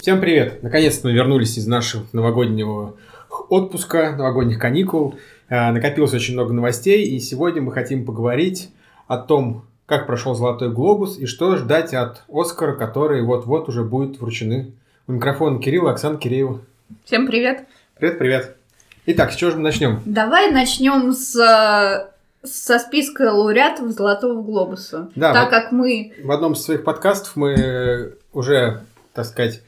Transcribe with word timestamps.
Всем 0.00 0.18
привет! 0.18 0.62
Наконец-то 0.62 1.08
мы 1.08 1.12
вернулись 1.12 1.58
из 1.58 1.66
нашего 1.66 2.06
новогоднего 2.14 2.96
отпуска, 3.50 4.12
новогодних 4.16 4.58
каникул. 4.58 5.16
Э, 5.50 5.70
накопилось 5.72 6.14
очень 6.14 6.32
много 6.32 6.54
новостей, 6.54 7.04
и 7.04 7.20
сегодня 7.20 7.60
мы 7.60 7.70
хотим 7.70 8.06
поговорить 8.06 8.70
о 9.08 9.18
том, 9.18 9.66
как 9.84 10.06
прошел 10.06 10.34
«Золотой 10.34 10.72
глобус» 10.72 11.18
и 11.18 11.26
что 11.26 11.54
ждать 11.58 11.92
от 11.92 12.22
«Оскара», 12.32 12.76
который 12.76 13.20
вот-вот 13.20 13.68
уже 13.68 13.84
будет 13.84 14.18
вручены. 14.18 14.72
У 15.06 15.12
микрофона 15.12 15.60
Кирилл 15.60 15.88
и 15.88 15.90
Оксана 15.90 16.16
Киреева. 16.16 16.62
Всем 17.04 17.26
привет! 17.26 17.66
Привет, 17.98 18.18
привет! 18.18 18.56
Итак, 19.04 19.32
с 19.32 19.36
чего 19.36 19.50
же 19.50 19.58
мы 19.58 19.64
начнем? 19.64 20.00
Давай 20.06 20.50
начнем 20.50 21.12
с 21.12 22.10
со 22.42 22.78
списка 22.78 23.34
лауреатов 23.34 23.90
Золотого 23.90 24.40
глобуса. 24.42 25.10
Да, 25.14 25.34
так 25.34 25.44
вот 25.44 25.50
как 25.50 25.72
мы 25.72 26.14
В 26.24 26.30
одном 26.30 26.54
из 26.54 26.62
своих 26.62 26.84
подкастов 26.84 27.36
мы 27.36 28.14
уже, 28.32 28.80
так 29.12 29.26
сказать, 29.26 29.60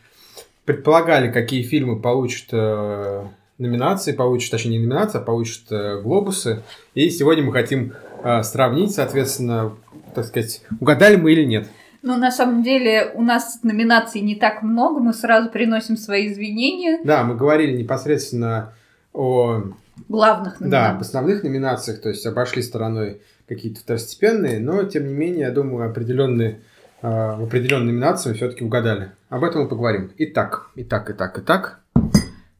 предполагали, 0.64 1.30
какие 1.30 1.62
фильмы 1.62 2.00
получат 2.00 2.48
э, 2.52 3.24
номинации, 3.58 4.12
получат, 4.12 4.50
точнее, 4.50 4.78
не 4.78 4.86
номинации, 4.86 5.18
а 5.18 5.22
получат 5.22 5.70
э, 5.70 6.00
глобусы. 6.00 6.62
И 6.94 7.10
сегодня 7.10 7.44
мы 7.44 7.52
хотим 7.52 7.94
э, 8.22 8.42
сравнить, 8.42 8.92
соответственно, 8.92 9.72
так 10.14 10.26
сказать, 10.26 10.62
угадали 10.80 11.16
мы 11.16 11.32
или 11.32 11.44
нет. 11.44 11.68
Ну, 12.02 12.16
на 12.16 12.32
самом 12.32 12.62
деле, 12.62 13.12
у 13.14 13.22
нас 13.22 13.60
номинаций 13.62 14.20
не 14.20 14.34
так 14.34 14.62
много, 14.62 15.00
мы 15.00 15.12
сразу 15.12 15.50
приносим 15.50 15.96
свои 15.96 16.32
извинения. 16.32 17.00
Да, 17.04 17.22
мы 17.22 17.36
говорили 17.36 17.76
непосредственно 17.76 18.72
о 19.12 19.62
Главных 20.08 20.56
Да, 20.60 20.90
об 20.90 21.00
основных 21.00 21.42
номинациях, 21.42 22.00
то 22.00 22.08
есть 22.08 22.26
обошли 22.26 22.62
стороной 22.62 23.20
какие-то 23.46 23.80
второстепенные, 23.80 24.58
но 24.58 24.84
тем 24.84 25.06
не 25.06 25.12
менее, 25.12 25.40
я 25.42 25.50
думаю, 25.50 25.88
определенные, 25.88 26.60
в 27.02 27.44
определенные 27.44 27.92
номинации 27.92 28.30
мы 28.30 28.34
все-таки 28.36 28.64
угадали. 28.64 29.12
Об 29.28 29.44
этом 29.44 29.62
мы 29.62 29.68
поговорим. 29.68 30.12
Итак, 30.18 30.70
итак, 30.76 31.10
итак, 31.10 31.38
итак. 31.38 31.80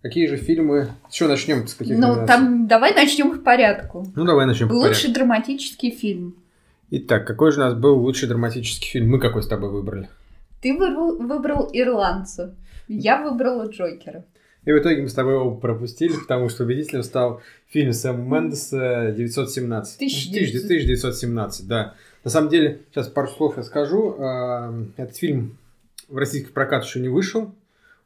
Какие 0.03 0.27
же 0.27 0.37
фильмы? 0.37 0.89
С 1.09 1.15
чего 1.15 1.29
начнем? 1.29 1.67
С 1.69 1.75
каких 1.75 1.97
Ну, 1.97 2.09
номинаций? 2.09 2.27
там 2.27 2.67
давай 2.67 2.93
начнем 2.93 3.31
по 3.31 3.39
порядку. 3.39 4.05
Ну, 4.17 4.25
давай 4.25 4.47
начнем 4.47 4.67
по 4.69 4.75
порядку. 4.75 4.89
Лучший 4.89 5.13
драматический 5.13 5.91
фильм. 5.93 6.35
Итак, 6.91 7.25
какой 7.27 7.53
же 7.53 7.61
у 7.61 7.65
нас 7.65 7.75
был 7.75 7.99
лучший 7.99 8.29
драматический 8.29 8.91
фильм? 8.91 9.11
Мы 9.11 9.21
какой 9.21 9.45
с 9.45 9.47
тобой 9.47 9.71
выбрали? 9.71 10.09
Ты 10.61 10.77
выбрал, 10.77 11.17
выбрал 11.19 11.71
«Ирландца». 11.73 12.55
Я 12.89 13.23
выбрала 13.23 13.69
«Джокера». 13.69 14.25
И 14.65 14.71
в 14.73 14.79
итоге 14.79 15.03
мы 15.03 15.09
с 15.09 15.15
тобой 15.15 15.35
его 15.35 15.53
пропустили, 15.57 16.13
потому 16.13 16.49
что 16.49 16.65
победителем 16.65 17.03
стал 17.03 17.41
фильм 17.69 17.93
Сэма 17.93 18.19
Мендеса 18.41 19.13
917. 19.17 19.97
1900. 19.97 20.65
1917, 20.65 21.67
да. 21.67 21.95
На 22.25 22.31
самом 22.31 22.49
деле, 22.51 22.81
сейчас 22.91 23.09
пару 23.09 23.29
слов 23.29 23.57
я 23.57 23.63
скажу. 23.63 24.17
А, 24.19 24.73
Этот 24.97 25.17
фильм 25.17 25.59
в 26.09 26.17
российский 26.17 26.53
прокат 26.53 26.85
еще 26.85 27.01
не 27.01 27.09
вышел. 27.09 27.53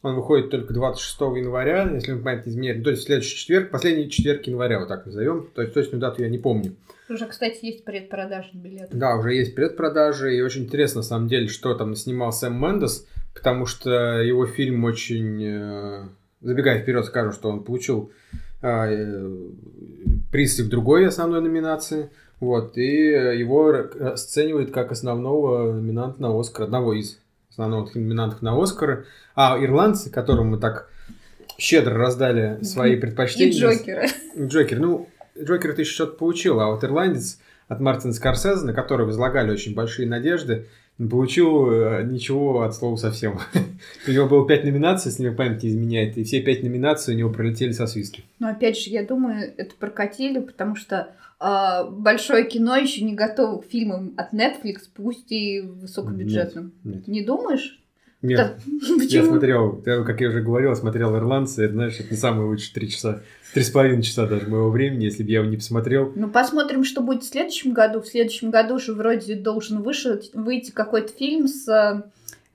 Он 0.03 0.15
выходит 0.15 0.51
только 0.51 0.73
26 0.73 1.21
января, 1.39 1.91
если 1.93 2.15
память 2.15 2.47
не 2.47 2.53
изменяет. 2.53 2.79
Ну, 2.79 2.85
То 2.85 2.91
есть 2.91 3.03
следующий 3.05 3.37
четверг, 3.37 3.71
последний 3.71 4.09
четверг 4.09 4.47
января, 4.47 4.79
вот 4.79 4.89
так 4.89 5.05
назовем. 5.07 5.49
То 5.55 5.63
есть 5.63 5.75
точную 5.75 6.01
дату 6.01 6.23
я 6.23 6.29
не 6.29 6.39
помню. 6.39 6.77
Уже, 7.09 7.27
кстати, 7.27 7.65
есть 7.65 7.85
предпродажа 7.85 8.51
билетов. 8.53 8.97
Да, 8.97 9.17
уже 9.17 9.35
есть 9.35 9.55
предпродажи, 9.55 10.37
и 10.37 10.41
очень 10.43 10.65
интересно, 10.65 10.99
на 11.01 11.03
самом 11.05 11.29
деле, 11.29 11.49
что 11.49 11.75
там 11.75 11.95
снимал 11.97 12.33
Сэм 12.33 12.55
Мендес, 12.61 13.07
потому 13.35 13.67
что 13.67 13.91
его 14.23 14.47
фильм 14.47 14.85
очень... 14.85 15.43
э, 15.43 16.09
Забегая 16.43 16.81
вперед, 16.83 17.05
скажу, 17.07 17.33
что 17.33 17.49
он 17.49 17.65
получил 17.65 18.13
э, 18.63 19.31
приз 20.31 20.59
в 20.61 20.69
другой 20.69 21.07
основной 21.09 21.41
номинации, 21.41 22.11
вот, 22.41 22.77
и 22.77 22.87
его 22.87 23.73
расценивают 23.73 24.71
как 24.71 24.93
основного 24.93 25.73
номинанта 25.73 26.21
на 26.21 26.39
Оскар, 26.39 26.65
одного 26.65 26.93
из 26.93 27.19
основных 27.51 27.95
номинантов 27.95 28.43
на 28.43 28.61
Оскар, 28.61 29.07
а 29.35 29.57
ирландцы, 29.59 30.11
которым 30.11 30.51
мы 30.51 30.59
так 30.59 30.91
щедро 31.59 31.95
раздали 31.95 32.63
свои 32.63 32.93
И 32.97 32.97
предпочтения... 32.97 33.71
«Джокера». 33.71 34.07
Джокер, 34.39 34.79
ну, 34.79 35.09
Джокер 35.39 35.75
ты 35.75 35.83
еще 35.83 35.93
что-то 35.93 36.17
получил, 36.17 36.61
а 36.61 36.71
вот 36.71 36.85
ирландец 36.85 37.39
от 37.69 37.81
Мартина 37.81 38.13
Скорсезе, 38.13 38.65
на 38.65 38.73
который 38.73 39.07
возлагали 39.07 39.51
очень 39.51 39.75
большие 39.75 40.07
надежды, 40.07 40.67
не 40.99 41.09
получил 41.09 41.71
э, 41.71 42.03
ничего 42.05 42.63
от 42.63 42.75
слова 42.75 42.97
совсем. 42.97 43.39
У 44.07 44.11
него 44.11 44.27
было 44.27 44.47
пять 44.47 44.65
номинаций, 44.65 45.11
если 45.11 45.27
мне 45.27 45.37
память 45.37 45.63
не 45.63 45.71
изменяет, 45.71 46.17
и 46.17 46.25
все 46.25 46.41
пять 46.41 46.63
номинаций 46.63 47.15
у 47.15 47.19
него 47.19 47.31
пролетели 47.31 47.73
со 47.73 47.87
свистки. 47.87 48.25
Но 48.39 48.49
опять 48.49 48.79
же, 48.79 48.91
я 48.91 49.05
думаю, 49.05 49.53
это 49.57 49.75
прокатили, 49.79 50.41
потому 50.41 50.75
что 50.75 51.09
большое 51.39 52.45
кино 52.45 52.77
еще 52.77 53.05
не 53.05 53.15
готово 53.15 53.61
к 53.61 53.67
фильмам 53.67 54.15
от 54.17 54.33
Netflix, 54.33 54.89
пусть 54.95 55.31
и 55.31 55.61
высокобюджетным. 55.61 56.73
Нет. 56.85 57.09
Не 57.09 57.23
думаешь? 57.23 57.81
Нет, 58.23 58.39
Да. 58.39 59.05
я 59.05 59.25
смотрел, 59.25 59.83
я, 59.85 60.03
как 60.03 60.21
я 60.21 60.29
уже 60.29 60.41
говорил, 60.41 60.75
смотрел 60.75 61.15
ирландцы, 61.17 61.65
это, 61.65 61.75
знаешь, 61.75 62.01
это 62.01 62.11
не 62.11 62.17
самые 62.17 62.49
лучшие 62.49 62.73
три 62.73 62.89
часа, 62.89 63.23
три 63.53 63.63
с 63.63 63.71
половиной 63.71 64.03
часа 64.03 64.27
даже 64.27 64.49
моего 64.49 64.71
времени, 64.71 65.05
если 65.05 65.23
бы 65.23 65.31
я 65.31 65.41
его 65.41 65.51
не 65.51 65.59
посмотрел. 65.59 66.13
Ну, 66.17 66.29
посмотрим, 66.29 66.83
что 66.83 67.03
будет 67.03 67.23
в 67.23 67.29
следующем 67.29 67.73
году. 67.73 68.01
В 68.01 68.07
следующем 68.07 68.51
году 68.51 68.79
же 68.79 68.95
вроде 68.95 69.35
должен 69.37 69.83
вышить, 69.83 70.31
выйти 70.33 70.71
какой-то 70.71 71.13
фильм 71.13 71.47
с 71.47 72.05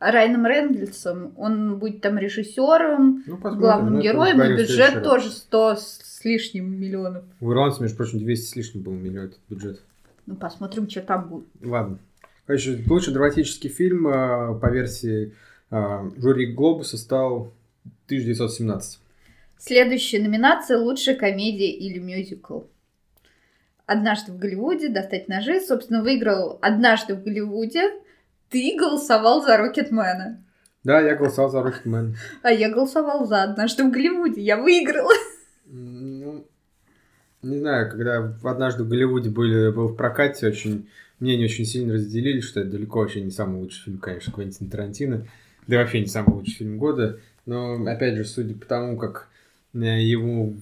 Райаном 0.02 0.48
Рейнольдсом. 0.48 1.34
Он 1.38 1.78
будет 1.78 2.02
там 2.02 2.18
режиссером, 2.18 3.24
Ну, 3.28 3.36
посмотрим. 3.36 3.60
главным 3.60 3.94
Ну, 3.96 4.02
героем, 4.02 4.42
и 4.42 4.58
бюджет 4.58 5.04
тоже 5.04 5.30
100 5.30 5.76
с 5.76 6.22
лишним 6.24 6.80
миллионов. 6.80 7.24
У 7.40 7.52
ирландцев, 7.52 7.82
между 7.82 7.98
прочим, 7.98 8.18
200 8.20 8.46
с 8.46 8.56
лишним 8.56 8.84
был 8.84 8.94
миллион 8.94 9.28
этот 9.28 9.40
бюджет. 9.48 9.82
Ну, 10.26 10.36
посмотрим, 10.36 10.90
что 10.90 11.02
там 11.02 11.30
будет. 11.30 11.46
Ладно. 11.64 12.00
Короче, 12.48 12.84
лучший 12.88 13.14
драматический 13.14 13.70
фильм 13.70 14.08
э, 14.08 14.60
по 14.60 14.72
версии 14.72 15.34
э, 15.70 16.10
жюри 16.18 16.48
Глобуса 16.48 16.98
стал 16.98 17.54
1917. 18.08 19.00
Следующая 19.60 20.20
номинация 20.20 20.80
«Лучшая 20.80 21.16
комедия 21.16 21.72
или 21.72 22.00
мюзикл». 22.00 22.62
«Однажды 23.86 24.32
в 24.32 24.40
Голливуде», 24.40 24.90
«Достать 24.90 25.28
ножи». 25.28 25.60
Собственно, 25.60 26.02
выиграл 26.02 26.58
«Однажды 26.62 27.14
в 27.14 27.24
Голливуде». 27.24 28.01
Ты 28.52 28.76
голосовал 28.78 29.44
за 29.44 29.58
Рокетмена. 29.58 30.44
Да, 30.84 31.00
я 31.00 31.16
голосовал 31.16 31.50
за 31.50 31.64
Рокетмен. 31.64 32.18
А 32.42 32.52
я 32.52 32.70
голосовал 32.70 33.26
за 33.26 33.44
«Однажды 33.44 33.84
в 33.86 33.92
Голливуде». 33.92 34.42
Я 34.42 34.58
выиграла. 34.58 35.14
Ну, 35.66 36.46
не 37.42 37.60
знаю, 37.60 37.90
когда 37.90 38.36
однажды 38.44 38.84
в 38.84 38.90
Голливуде 38.90 39.30
были, 39.30 39.72
был 39.72 39.88
в 39.88 39.96
прокате, 39.96 40.48
очень 40.48 40.90
мнения 41.20 41.46
очень 41.46 41.66
сильно 41.66 41.94
разделились, 41.94 42.44
что 42.44 42.60
это 42.60 42.72
далеко 42.72 43.00
вообще 43.00 43.22
не 43.22 43.32
самый 43.32 43.62
лучший 43.62 43.86
фильм, 43.86 44.00
конечно, 44.00 44.34
Квентина 44.34 44.70
Тарантино. 44.70 45.28
Да 45.68 45.78
вообще 45.78 46.02
не 46.02 46.08
самый 46.08 46.34
лучший 46.34 46.56
фильм 46.56 46.78
года. 46.78 47.20
Но, 47.46 47.82
опять 47.86 48.18
же, 48.18 48.26
судя 48.26 48.56
по 48.56 48.66
тому, 48.66 48.98
как 48.98 49.30
э, 49.74 49.78
ему 49.78 50.56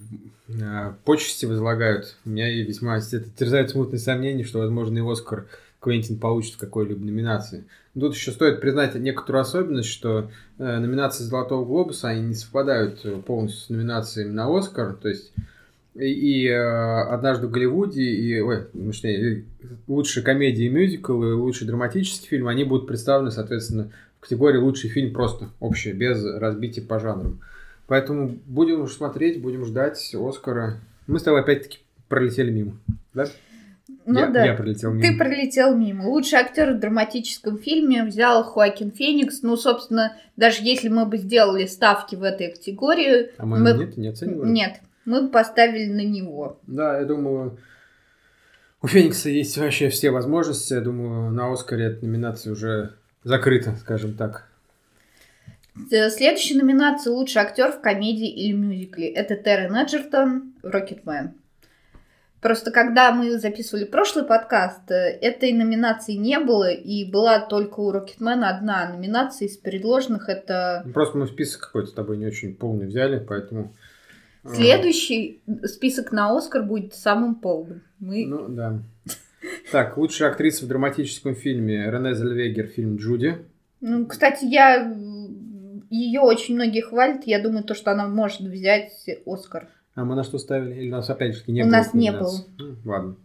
э, 0.47 0.93
почести 1.05 1.45
возлагают, 1.45 2.17
у 2.25 2.29
меня 2.29 2.49
весьма 2.49 2.97
это 2.97 3.29
терзают 3.31 3.71
смутные 3.71 3.99
сомнения, 3.99 4.43
что, 4.43 4.59
возможно, 4.59 4.97
и 4.97 5.11
Оскар 5.11 5.47
Квентин 5.79 6.17
получит 6.17 6.55
в 6.55 6.57
какой-либо 6.57 7.03
номинации. 7.03 7.65
Тут 7.97 8.13
еще 8.13 8.31
стоит 8.31 8.61
признать 8.61 8.95
некоторую 8.95 9.41
особенность, 9.41 9.89
что 9.89 10.29
э, 10.57 10.77
номинации 10.77 11.23
Золотого 11.23 11.65
Глобуса, 11.65 12.09
они 12.09 12.21
не 12.21 12.33
совпадают 12.33 12.99
э, 13.05 13.17
полностью 13.25 13.61
с 13.61 13.69
номинациями 13.69 14.31
на 14.31 14.55
Оскар, 14.55 14.93
то 14.93 15.07
есть 15.09 15.31
и, 15.95 16.05
и, 16.05 16.47
э, 16.47 16.55
«Однажды 16.55 17.47
в 17.47 17.51
Голливуде», 17.51 18.03
и, 18.03 18.39
ой, 18.39 18.67
точнее, 18.73 19.39
и 19.39 19.45
лучшая 19.87 20.23
комедия 20.23 20.65
и 20.65 20.69
мюзикл, 20.69 21.23
и 21.23 21.31
лучший 21.31 21.67
драматический 21.67 22.27
фильм, 22.27 22.47
они 22.47 22.63
будут 22.63 22.87
представлены, 22.87 23.31
соответственно, 23.31 23.91
в 24.19 24.23
категории 24.23 24.57
лучший 24.57 24.89
фильм 24.89 25.13
просто 25.13 25.49
общий, 25.59 25.93
без 25.93 26.23
разбития 26.23 26.83
по 26.85 26.99
жанрам. 26.99 27.39
Поэтому 27.87 28.37
будем 28.45 28.87
смотреть, 28.87 29.41
будем 29.41 29.65
ждать 29.65 30.13
Оскара. 30.13 30.79
Мы 31.07 31.19
с 31.19 31.23
тобой 31.23 31.41
опять-таки 31.41 31.79
пролетели 32.07 32.51
мимо, 32.51 32.77
да? 33.13 33.27
Ну 34.11 34.19
я, 34.21 34.27
да. 34.27 34.45
я 34.45 34.53
пролетел 34.55 34.91
мимо. 34.91 35.03
Ты 35.03 35.17
пролетел 35.17 35.75
мимо. 35.75 36.03
Лучший 36.07 36.39
актер 36.39 36.73
в 36.73 36.79
драматическом 36.79 37.59
фильме 37.59 38.03
взял 38.03 38.43
Хоакин 38.43 38.91
Феникс. 38.91 39.43
Ну, 39.43 39.55
собственно, 39.55 40.17
даже 40.35 40.63
если 40.63 40.89
мы 40.89 41.05
бы 41.05 41.17
сделали 41.17 41.65
ставки 41.67 42.15
в 42.15 42.23
этой 42.23 42.51
категории, 42.51 43.31
А 43.37 43.45
мы, 43.45 43.59
мы- 43.59 43.73
нет, 43.73 43.97
не 43.97 44.07
оценивали? 44.07 44.49
нет, 44.49 44.79
мы 45.05 45.21
бы 45.23 45.29
поставили 45.29 45.85
на 45.91 46.03
него. 46.03 46.59
Да, 46.65 46.97
я 46.99 47.05
думаю, 47.05 47.59
у 48.81 48.87
Феникса 48.87 49.29
есть 49.29 49.55
вообще 49.57 49.89
все 49.89 50.09
возможности. 50.09 50.73
Я 50.73 50.81
думаю, 50.81 51.31
на 51.31 51.53
Оскаре 51.53 51.85
эта 51.85 52.03
номинация 52.03 52.53
уже 52.53 52.95
закрыта, 53.23 53.75
скажем 53.79 54.13
так. 54.15 54.47
Э, 55.91 56.09
Следующая 56.09 56.55
номинация 56.57 57.13
«Лучший 57.13 57.41
актер 57.41 57.71
в 57.71 57.81
комедии 57.81 58.29
или 58.29 58.53
мюзикле»— 58.53 59.07
это 59.13 59.35
Террен 59.35 59.75
Эджертон, 59.75 60.53
Рокетмен. 60.63 61.33
Просто 62.41 62.71
когда 62.71 63.11
мы 63.11 63.37
записывали 63.37 63.83
прошлый 63.83 64.23
подкаст, 64.23 64.89
э, 64.91 65.17
этой 65.21 65.51
номинации 65.51 66.13
не 66.13 66.39
было, 66.39 66.71
и 66.71 67.03
была 67.03 67.39
только 67.39 67.81
у 67.81 67.91
Рокетмена 67.91 68.49
одна 68.49 68.89
номинация 68.89 69.47
из 69.47 69.57
предложенных. 69.57 70.29
Это 70.29 70.83
Ну, 70.85 70.93
Просто 70.93 71.17
мы 71.17 71.27
список 71.27 71.61
какой-то 71.61 71.89
с 71.89 71.93
тобой 71.93 72.17
не 72.17 72.25
очень 72.25 72.55
полный 72.55 72.87
взяли, 72.87 73.19
поэтому... 73.19 73.73
э, 74.45 74.53
следующий 74.55 75.41
список 75.65 76.13
на 76.13 76.35
Оскар 76.35 76.63
будет 76.63 76.95
самым 76.95 77.35
полным. 77.35 77.81
Мы... 77.99 78.25
Ну, 78.25 78.47
да. 78.47 78.79
Так, 79.71 79.97
лучшая 79.97 80.31
актриса 80.31 80.65
в 80.65 80.67
драматическом 80.67 81.35
фильме 81.35 81.89
Рене 81.89 82.13
Зельвегер, 82.13 82.67
фильм 82.67 82.97
«Джуди». 82.97 83.37
Ну, 83.81 84.05
кстати, 84.05 84.45
я 84.45 84.77
м, 84.77 85.85
ее 85.89 86.21
очень 86.21 86.55
многие 86.55 86.81
хвалят. 86.81 87.23
Я 87.25 87.41
думаю, 87.41 87.63
то, 87.63 87.73
что 87.73 87.91
она 87.91 88.07
может 88.07 88.41
взять 88.41 88.91
Оскар. 89.25 89.67
А 89.99 90.05
мы 90.05 90.15
на 90.15 90.23
что 90.23 90.37
ставили? 90.37 90.75
Или 90.79 90.87
у 90.87 90.91
нас 90.95 91.09
опять 91.09 91.35
же 91.35 91.43
не 91.47 91.61
У 91.61 91.65
было? 91.65 91.71
нас 91.71 91.93
не 91.93 92.09
номинаций? 92.09 92.45
Ну, 92.57 92.75
Ладно. 92.85 93.15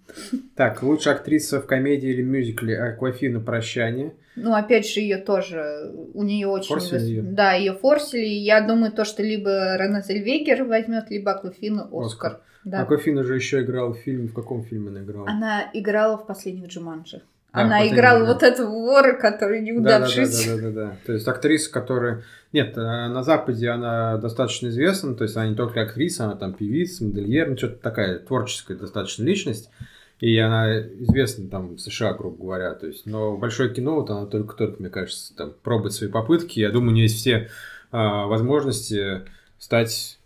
Так, 0.57 0.83
лучшая 0.83 1.15
актриса 1.15 1.61
в 1.61 1.67
комедии 1.67 2.09
или 2.09 2.21
мюзикле 2.23 2.77
Аквафина 2.81 3.39
«Прощание». 3.39 4.13
Ну, 4.35 4.55
опять 4.55 4.85
же, 4.89 4.99
ее 4.99 5.19
тоже, 5.19 5.93
у 6.15 6.25
нее 6.25 6.49
очень... 6.49 6.75
Форсили 6.75 6.99
выс- 6.99 7.05
её? 7.05 7.23
Да, 7.25 7.53
ее 7.53 7.75
форсили. 7.75 8.27
Я 8.27 8.61
думаю, 8.67 8.91
то, 8.91 9.05
что 9.05 9.23
либо 9.23 9.77
Рене 9.77 10.03
Зельвегер 10.03 10.65
возьмет, 10.65 11.11
либо 11.11 11.31
Аквафина 11.31 11.83
Оскар. 11.85 12.03
Оскар. 12.33 12.41
Да. 12.65 12.81
Аквафина 12.81 13.23
же 13.23 13.37
еще 13.37 13.63
играла 13.63 13.93
в 13.95 13.99
фильме. 13.99 14.27
В 14.27 14.35
каком 14.35 14.65
фильме 14.65 14.89
она 14.89 15.03
играла? 15.03 15.29
Она 15.29 15.71
играла 15.75 16.19
в 16.19 16.27
последних 16.27 16.67
Джуманджи. 16.71 17.23
Да, 17.55 17.61
Она 17.61 17.87
играла 17.87 18.27
да. 18.27 18.33
вот 18.33 18.43
этого 18.43 18.69
вора, 18.69 19.13
который 19.13 19.61
Да, 19.61 19.67
да, 19.67 19.81
да, 19.81 19.99
неудавшийся. 20.07 20.57
да, 20.57 20.63
да, 20.63 20.71
да. 20.71 20.97
То 21.07 21.13
есть 21.13 21.29
актриса, 21.29 21.71
которая... 21.71 22.25
Нет, 22.53 22.77
э, 22.77 22.81
на 22.81 23.23
Западе 23.23 23.69
она 23.71 24.17
достаточно 24.19 24.69
известна, 24.69 25.15
то 25.15 25.23
есть 25.23 25.37
она 25.37 25.47
не 25.47 25.55
только 25.55 25.83
актриса, 25.83 26.25
она 26.25 26.35
там 26.35 26.53
певица, 26.55 27.05
модельер, 27.05 27.51
ну 27.51 27.57
что-то 27.57 27.77
такая 27.77 28.19
творческая 28.19 28.75
достаточно 28.75 29.23
личность. 29.23 29.71
И 30.19 30.37
она 30.39 30.81
известна 30.81 31.49
там 31.49 31.77
в 31.77 31.79
США, 31.79 32.15
грубо 32.15 32.43
говоря. 32.43 32.75
То 32.75 32.89
есть, 32.89 33.07
но 33.07 33.37
большое 33.37 33.73
кино 33.73 33.97
вот 33.97 34.11
она 34.11 34.27
только-только, 34.27 34.81
мне 34.81 34.91
кажется, 34.91 35.37
там 35.37 35.55
пробует 35.63 35.93
свои 35.93 36.11
попытки. 36.11 36.59
Я 36.59 36.71
думаю, 36.71 36.91
у 36.91 36.95
нее 36.95 37.05
есть 37.05 37.17
все 37.17 37.51
а, 37.93 38.27
возможности 38.27 39.23
стать 39.59 40.19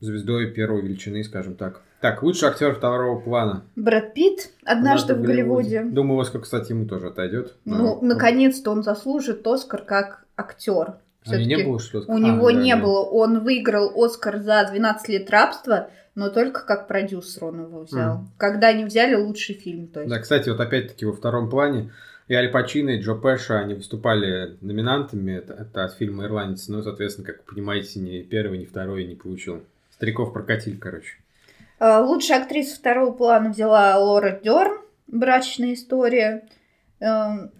звездой 0.00 0.50
первой 0.50 0.82
величины, 0.82 1.24
скажем 1.24 1.54
так. 1.54 1.82
Так, 2.02 2.20
лучший 2.24 2.48
актер 2.48 2.74
второго 2.74 3.20
плана. 3.20 3.62
Брэд 3.76 4.12
Питт 4.12 4.50
однажды 4.64 5.14
в 5.14 5.22
Голливуде. 5.22 5.84
Думаю, 5.84 6.18
Оскар, 6.20 6.40
кстати, 6.40 6.72
ему 6.72 6.84
тоже 6.86 7.06
отойдет. 7.06 7.54
Ну, 7.64 8.00
наконец-то 8.02 8.72
он 8.72 8.82
заслужит 8.82 9.46
Оскар 9.46 9.82
как 9.82 10.24
актер. 10.36 10.94
А 11.24 11.36
не 11.36 11.62
было, 11.64 11.78
что? 11.78 12.00
У 12.08 12.16
А, 12.16 12.18
него 12.18 12.50
да, 12.50 12.58
не 12.60 12.74
да. 12.74 12.82
было. 12.82 13.02
Он 13.02 13.38
выиграл 13.44 13.92
Оскар 13.94 14.40
за 14.40 14.68
12 14.68 15.08
лет 15.10 15.30
рабства, 15.30 15.90
но 16.16 16.28
только 16.28 16.66
как 16.66 16.88
продюсер 16.88 17.44
он 17.44 17.60
его 17.62 17.82
взял. 17.82 18.16
Мгм. 18.16 18.30
Когда 18.36 18.68
они 18.68 18.84
взяли 18.84 19.14
лучший 19.14 19.54
фильм. 19.54 19.86
То 19.86 20.00
есть. 20.00 20.10
Да, 20.10 20.18
кстати, 20.18 20.48
вот 20.48 20.58
опять-таки 20.58 21.06
во 21.06 21.12
втором 21.12 21.48
плане 21.48 21.92
и 22.26 22.34
Аль 22.34 22.50
Пачино, 22.50 22.90
и 22.90 23.00
Джо 23.00 23.14
Пэша, 23.14 23.60
они 23.60 23.74
выступали 23.74 24.56
номинантами. 24.60 25.34
Это, 25.36 25.52
это 25.54 25.84
от 25.84 25.94
фильма 25.94 26.24
«Ирландец». 26.24 26.66
Но, 26.66 26.82
соответственно, 26.82 27.28
как 27.28 27.36
вы 27.46 27.54
понимаете, 27.54 28.00
ни 28.00 28.22
первый, 28.22 28.58
ни 28.58 28.64
второй 28.64 29.04
не 29.06 29.14
получил. 29.14 29.62
Стариков 29.92 30.32
прокатили, 30.32 30.74
короче. 30.74 31.18
А, 31.84 32.00
Лучшая 32.00 32.42
актриса 32.42 32.76
второго 32.76 33.10
плана 33.10 33.50
взяла 33.50 33.98
Лора 33.98 34.38
Дерн. 34.40 34.78
Брачная 35.08 35.74
история. 35.74 36.48
Эм, 37.00 37.50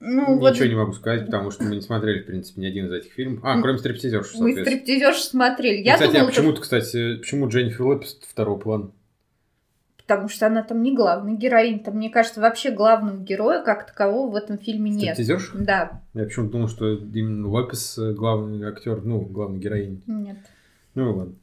Ну, 0.00 0.38
вот 0.38 0.54
Ничего 0.54 0.68
не 0.68 0.74
могу 0.74 0.94
сказать, 0.94 1.26
потому 1.26 1.50
что 1.50 1.64
мы 1.64 1.74
не 1.76 1.82
смотрели, 1.82 2.22
в 2.22 2.26
принципе, 2.26 2.62
ни 2.62 2.66
один 2.66 2.86
из 2.86 2.92
этих 2.92 3.12
фильмов. 3.12 3.40
А, 3.44 3.60
кроме 3.60 3.76
стриптизерши, 3.76 4.38
мы 4.38 4.52
стриптизерш 4.52 5.18
смотрели. 5.18 5.82
И, 5.82 5.84
Я 5.84 5.94
кстати, 5.94 6.12
а 6.12 6.14
думала, 6.14 6.28
почему-то, 6.30 6.60
кстати, 6.62 7.18
почему 7.18 7.48
Дженнифер 7.48 7.82
Лопес 7.82 8.18
второго 8.26 8.58
плана? 8.58 8.90
потому 9.98 10.28
что 10.28 10.46
она 10.46 10.62
там 10.62 10.82
не 10.82 10.94
главная 10.94 11.34
героиня. 11.34 11.78
Там, 11.78 11.96
мне 11.96 12.10
кажется, 12.10 12.40
вообще 12.40 12.70
главного 12.70 13.18
героя 13.18 13.62
как 13.62 13.86
такового 13.86 14.32
в 14.32 14.34
этом 14.34 14.58
фильме 14.58 14.90
нет. 14.90 15.14
Стриптизерша? 15.14 15.58
Да, 15.58 16.02
Я 16.14 16.24
почему-то 16.24 16.52
думал, 16.52 16.68
что 16.68 16.94
именно 16.94 17.48
Лопес 17.48 17.96
э, 17.98 18.12
главный 18.12 18.66
актер, 18.66 19.02
ну, 19.04 19.20
главная 19.20 19.60
героиня. 19.60 20.00
нет. 20.06 20.38
Ну, 20.94 21.16
ладно. 21.16 21.34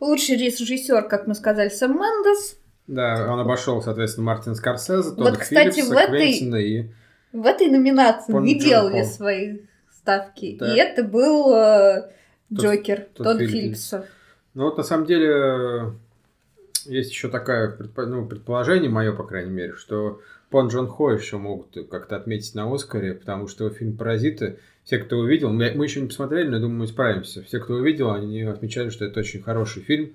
Лучший 0.00 0.36
режиссер, 0.36 1.08
как 1.08 1.26
мы 1.26 1.34
сказали, 1.34 1.68
Сэм 1.68 1.92
Мендес. 1.92 2.58
Да, 2.86 3.28
он 3.32 3.40
обошел, 3.40 3.82
соответственно, 3.82 4.26
Мартин 4.26 4.54
Скорсезе, 4.54 5.08
Вот, 5.10 5.16
Тодда 5.16 5.38
кстати, 5.38 5.74
Филлипса, 5.74 5.94
в 5.94 5.96
этой- 5.96 6.18
Квентина 6.18 6.56
и... 6.56 6.86
В 7.32 7.44
этой 7.44 7.66
номинации 7.68 8.32
Пон 8.32 8.44
не 8.44 8.58
делали 8.58 9.02
Хо. 9.02 9.08
свои 9.08 9.58
ставки. 9.90 10.56
Да. 10.58 10.72
И 10.72 10.78
это 10.78 11.02
был 11.02 11.52
э, 11.52 12.10
Джокер, 12.52 13.08
Тодд 13.14 13.38
Филлипс. 13.38 13.52
Филлипсов. 13.52 14.06
Ну 14.54 14.64
вот 14.64 14.76
на 14.78 14.84
самом 14.84 15.04
деле 15.04 15.28
э, 15.28 15.90
есть 16.86 17.10
еще 17.10 17.28
такое 17.28 17.76
ну, 17.96 18.26
предположение 18.26 18.88
мое, 18.88 19.12
по 19.12 19.24
крайней 19.24 19.50
мере, 19.50 19.72
что 19.74 20.20
Пон 20.50 20.68
Джон 20.68 20.86
Хо 20.86 21.10
еще 21.10 21.38
могут 21.38 21.76
как-то 21.90 22.16
отметить 22.16 22.54
на 22.54 22.72
Оскаре, 22.72 23.14
потому 23.14 23.48
что 23.48 23.64
его 23.64 23.74
фильм 23.74 23.96
«Паразиты», 23.96 24.58
все, 24.86 24.98
кто 24.98 25.18
увидел, 25.18 25.52
мы 25.52 25.72
мы 25.74 25.84
еще 25.84 26.00
не 26.00 26.06
посмотрели, 26.06 26.46
но 26.46 26.56
я 26.56 26.62
думаю, 26.62 26.78
мы 26.78 26.86
справимся. 26.86 27.42
Все, 27.42 27.58
кто 27.58 27.74
увидел, 27.74 28.12
они 28.12 28.42
отмечали, 28.42 28.88
что 28.90 29.04
это 29.04 29.18
очень 29.18 29.42
хороший 29.42 29.82
фильм, 29.82 30.12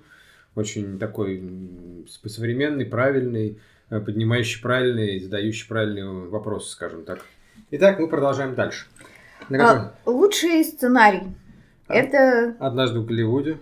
очень 0.54 0.98
такой 0.98 1.42
современный, 2.08 2.86
правильный, 2.86 3.58
э, 3.90 4.00
поднимающий 4.00 4.62
правильные, 4.62 5.20
задающий 5.20 5.68
правильные 5.68 6.06
вопросы, 6.06 6.70
скажем 6.70 7.04
так. 7.04 7.20
Итак, 7.70 7.98
мы 7.98 8.08
продолжаем 8.08 8.54
дальше. 8.54 8.86
А, 9.50 9.92
лучший 10.06 10.64
сценарий. 10.64 11.34
А. 11.86 11.94
Это 11.94 12.56
Однажды 12.58 13.00
в 13.00 13.04
Голливуде. 13.04 13.58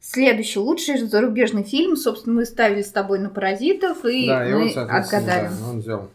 следующий 0.00 0.58
лучший 0.58 0.98
зарубежный 0.98 1.62
фильм. 1.62 1.94
Собственно, 1.94 2.34
мы 2.34 2.44
ставили 2.44 2.82
с 2.82 2.90
тобой 2.90 3.20
на 3.20 3.30
паразитов, 3.30 4.04
и 4.04 4.26
да, 4.26 4.48
и 4.48 4.52
он, 4.52 4.62
мы 4.62 4.70
соответственно, 4.70 5.22
отгадали. 5.22 5.48
да, 5.48 5.68
он 5.70 5.78
взял. 5.78 6.10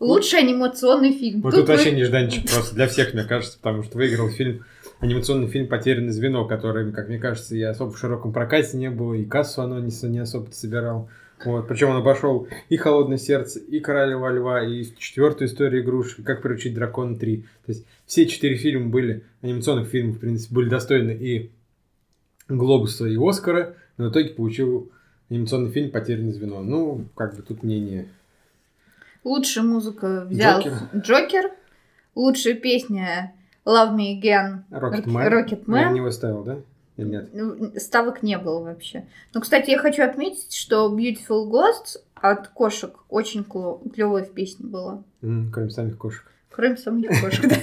Лучший 0.00 0.40
анимационный 0.40 1.12
фильм. 1.12 1.40
Вот 1.42 1.50
Тут 1.50 1.60
тут 1.60 1.68
вы- 1.68 1.74
вообще 1.74 1.92
нежданчик 1.92 2.48
просто 2.50 2.74
для 2.74 2.86
всех, 2.86 3.14
мне 3.14 3.24
кажется, 3.24 3.58
потому 3.60 3.82
что 3.82 3.96
выиграл 3.98 4.28
фильм, 4.28 4.64
анимационный 5.00 5.48
фильм 5.48 5.66
«Потерянное 5.66 6.12
звено», 6.12 6.44
который, 6.46 6.92
как 6.92 7.08
мне 7.08 7.18
кажется, 7.18 7.56
и 7.56 7.62
особо 7.62 7.90
в 7.90 7.98
широком 7.98 8.32
прокате 8.32 8.76
не 8.76 8.90
было, 8.90 9.14
и 9.14 9.24
кассу 9.24 9.62
оно 9.62 9.80
не, 9.80 9.90
не 10.08 10.18
особо 10.18 10.50
собирал. 10.52 11.08
Вот. 11.44 11.68
Причем 11.68 11.90
он 11.90 11.96
обошел 11.96 12.48
и 12.68 12.76
«Холодное 12.76 13.18
сердце», 13.18 13.60
и 13.60 13.80
«Королева 13.80 14.28
льва», 14.32 14.62
и 14.64 14.84
четвертую 14.98 15.48
историю 15.48 15.82
игрушек, 15.82 16.20
и 16.20 16.22
«Как 16.22 16.42
приручить 16.42 16.74
дракона 16.74 17.16
3». 17.16 17.42
То 17.66 17.72
есть 17.72 17.84
все 18.06 18.26
четыре 18.26 18.56
фильма 18.56 18.88
были, 18.88 19.24
анимационных 19.42 19.88
фильмов, 19.88 20.16
в 20.16 20.20
принципе, 20.20 20.54
были 20.54 20.68
достойны 20.68 21.12
и 21.12 21.50
Глобуса, 22.48 23.06
и 23.06 23.16
Оскара, 23.16 23.74
но 23.98 24.06
в 24.08 24.10
итоге 24.10 24.30
получил 24.30 24.90
анимационный 25.28 25.70
фильм 25.70 25.90
«Потерянное 25.90 26.32
звено». 26.32 26.62
Ну, 26.62 27.04
как 27.14 27.36
бы 27.36 27.42
тут 27.42 27.62
мнение 27.62 28.08
Лучшая 29.28 29.62
музыка 29.64 30.24
взял 30.28 30.60
Джокер. 30.60 30.72
Джокер. 30.96 31.50
Лучшая 32.14 32.54
песня 32.54 33.34
Love 33.66 33.94
Me 33.94 34.18
Again 34.20 34.62
Rocket 34.70 35.04
Rocket 35.04 35.06
Man. 35.06 35.30
Rocket 35.30 35.62
Я 35.80 35.90
на 35.90 35.94
него 35.94 36.10
ставил, 36.10 36.42
да? 36.44 36.56
Или 36.96 37.08
нет? 37.08 37.28
Ну, 37.34 37.72
Ставок 37.76 38.22
не 38.22 38.38
было 38.38 38.60
вообще. 38.60 39.04
Но, 39.34 39.40
кстати, 39.40 39.70
я 39.70 39.78
хочу 39.78 40.02
отметить, 40.02 40.52
что 40.54 40.88
Beautiful 40.96 41.48
Ghosts 41.50 41.98
от 42.14 42.48
кошек 42.48 42.94
очень 43.10 43.44
клевая 43.44 44.24
в 44.24 44.32
песне 44.32 44.66
была. 44.66 45.02
М, 45.22 45.52
Кроме 45.52 45.70
самих 45.70 45.98
кошек. 45.98 46.24
Кроме 46.50 46.76
самих 46.78 47.10
кошек. 47.22 47.48
да. 47.48 47.56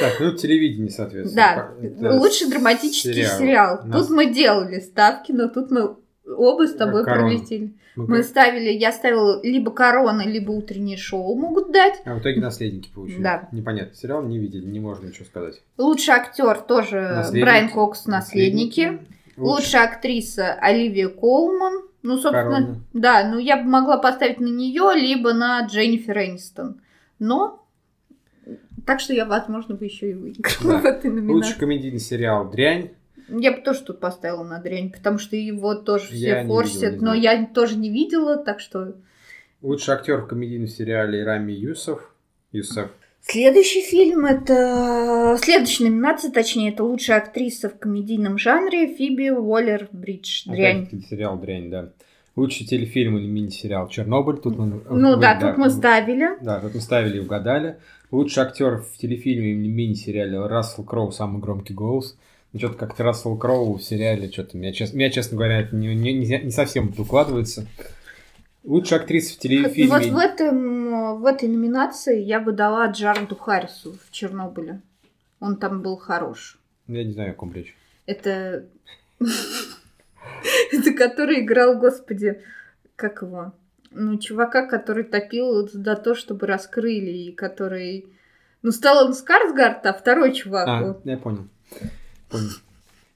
Так, 0.00 0.20
ну 0.20 0.32
телевидение, 0.32 0.90
соответственно. 0.90 1.70
Да, 2.00 2.12
лучший 2.18 2.50
драматический 2.50 3.24
сериал. 3.24 3.80
Тут 3.90 4.10
мы 4.10 4.32
делали 4.32 4.78
ставки, 4.80 5.32
но 5.32 5.48
тут 5.48 5.70
мы 5.70 5.96
оба 6.26 6.66
с 6.66 6.74
тобой 6.74 7.04
Корона. 7.04 7.28
пролетели. 7.28 7.72
Ну, 7.96 8.06
Мы 8.06 8.18
как- 8.18 8.24
ставили, 8.26 8.70
я 8.70 8.90
ставила 8.92 9.40
либо 9.42 9.70
корона, 9.70 10.22
либо 10.26 10.50
утреннее 10.52 10.96
шоу 10.96 11.34
могут 11.34 11.72
дать. 11.72 12.00
А 12.04 12.14
в 12.14 12.20
итоге 12.20 12.40
наследники 12.40 12.90
получили. 12.94 13.22
Да. 13.22 13.48
Непонятно. 13.52 13.94
Сериал 13.94 14.22
не 14.22 14.38
видели, 14.38 14.64
не 14.64 14.80
можно 14.80 15.06
ничего 15.06 15.26
сказать. 15.26 15.60
Лучший 15.78 16.14
актер 16.14 16.60
тоже 16.60 17.00
Наследники. 17.00 17.44
Брайан 17.44 17.68
Кокс 17.70 18.06
«Наследники». 18.06 19.00
Лучше 19.36 19.62
Лучшая 19.64 19.84
актриса 19.88 20.52
Оливия 20.54 21.08
Колман. 21.08 21.82
Ну, 22.02 22.16
собственно, 22.18 22.56
Корона. 22.56 22.80
да, 22.92 23.28
ну 23.30 23.38
я 23.38 23.56
бы 23.56 23.64
могла 23.64 23.96
поставить 23.96 24.40
на 24.40 24.48
нее, 24.48 24.90
либо 24.94 25.32
на 25.32 25.64
Дженнифер 25.66 26.18
Энистон. 26.18 26.80
Но 27.18 27.64
так 28.86 29.00
что 29.00 29.12
я, 29.14 29.24
возможно, 29.24 29.74
бы 29.76 29.84
еще 29.84 30.10
и 30.10 30.14
выиграла 30.14 30.72
Да. 30.74 30.78
в 30.80 30.84
этой 30.84 31.10
Лучший 31.10 31.22
номинации. 31.22 31.58
комедийный 31.58 32.00
сериал 32.00 32.50
«Дрянь». 32.50 32.90
Я 33.28 33.52
бы 33.52 33.62
тоже 33.62 33.80
тут 33.82 34.00
поставила 34.00 34.42
на 34.44 34.58
дрянь, 34.58 34.90
потому 34.90 35.18
что 35.18 35.36
его 35.36 35.74
тоже 35.74 36.06
все 36.06 36.16
Я 36.16 36.42
не 36.42 36.48
форсят, 36.48 36.74
видела, 36.82 36.98
не 36.98 37.04
но 37.04 37.14
я 37.14 37.46
тоже 37.46 37.76
не 37.76 37.90
видела, 37.90 38.36
так 38.36 38.60
что... 38.60 38.94
Лучший 39.60 39.94
актер 39.94 40.22
в 40.22 40.26
комедийном 40.26 40.66
сериале 40.66 41.24
Рами 41.24 41.52
Юсов. 41.52 42.12
Юсов. 42.52 42.90
Следующий 43.20 43.82
фильм 43.82 44.26
это... 44.26 45.36
Следующая 45.40 45.84
номинация, 45.84 46.32
точнее, 46.32 46.72
это 46.72 46.82
лучшая 46.82 47.18
актриса 47.18 47.68
в 47.68 47.78
комедийном 47.78 48.36
жанре 48.36 48.94
Фиби 48.94 49.30
Уоллер-Бридж. 49.30 50.46
Дрянь. 50.46 50.78
Опять-таки 50.78 51.06
сериал 51.08 51.38
«Дрянь», 51.38 51.70
да. 51.70 51.90
Лучший 52.34 52.66
телефильм 52.66 53.18
или 53.18 53.26
мини-сериал 53.26 53.88
«Чернобыль». 53.88 54.38
Тут 54.38 54.58
мы, 54.58 54.82
Ну 54.90 55.14
вы- 55.14 55.20
да, 55.20 55.38
тут 55.38 55.58
мы 55.58 55.70
ставили. 55.70 56.30
Да, 56.40 56.60
тут 56.60 56.74
мы 56.74 56.80
ставили 56.80 57.18
и 57.18 57.20
угадали. 57.20 57.76
Лучший 58.10 58.42
актер 58.42 58.78
в 58.78 58.96
телефильме 58.98 59.52
или 59.52 59.68
мини-сериале 59.68 60.44
Рассел 60.46 60.82
Кроу 60.82 61.12
«Самый 61.12 61.40
громкий 61.40 61.74
голос». 61.74 62.18
Ну, 62.52 62.58
что-то 62.58 62.74
как-то 62.74 63.02
Рассел 63.02 63.36
Кроу 63.36 63.76
в 63.76 63.82
сериале, 63.82 64.30
что-то 64.30 64.58
меня, 64.58 64.72
честно, 64.72 64.98
меня, 64.98 65.10
честно 65.10 65.36
говоря, 65.36 65.60
это 65.60 65.74
не, 65.74 65.94
не, 65.94 66.12
не- 66.12 66.50
совсем 66.50 66.92
укладывается. 66.96 67.66
Лучшая 68.62 69.00
актриса 69.00 69.34
в 69.34 69.38
телефильме... 69.38 69.90
Вот 69.90 70.04
в, 70.04 70.16
этом, 70.18 71.20
в 71.20 71.26
этой 71.26 71.48
номинации 71.48 72.20
я 72.20 72.40
бы 72.40 72.52
дала 72.52 72.86
Джареду 72.86 73.34
Харрису 73.36 73.96
в 74.06 74.12
Чернобыле. 74.12 74.80
Он 75.40 75.56
там 75.56 75.82
был 75.82 75.96
хорош. 75.96 76.58
Я 76.86 77.04
не 77.04 77.12
знаю, 77.12 77.32
о 77.32 77.34
ком 77.34 77.52
речь. 77.52 77.74
Это... 78.06 78.66
Это 80.72 80.92
который 80.92 81.40
играл, 81.40 81.78
господи, 81.78 82.40
как 82.96 83.22
его? 83.22 83.52
Ну, 83.90 84.18
чувака, 84.18 84.66
который 84.66 85.04
топил 85.04 85.68
за 85.68 85.96
то, 85.96 86.14
чтобы 86.14 86.46
раскрыли, 86.46 87.10
и 87.10 87.32
который 87.32 88.06
Ну, 88.62 88.70
Стеллан 88.70 89.12
Скарсгард, 89.12 89.84
а 89.86 89.92
второй 89.92 90.32
чувак. 90.32 90.68
А, 90.68 91.00
я 91.04 91.16
понял. 91.16 91.48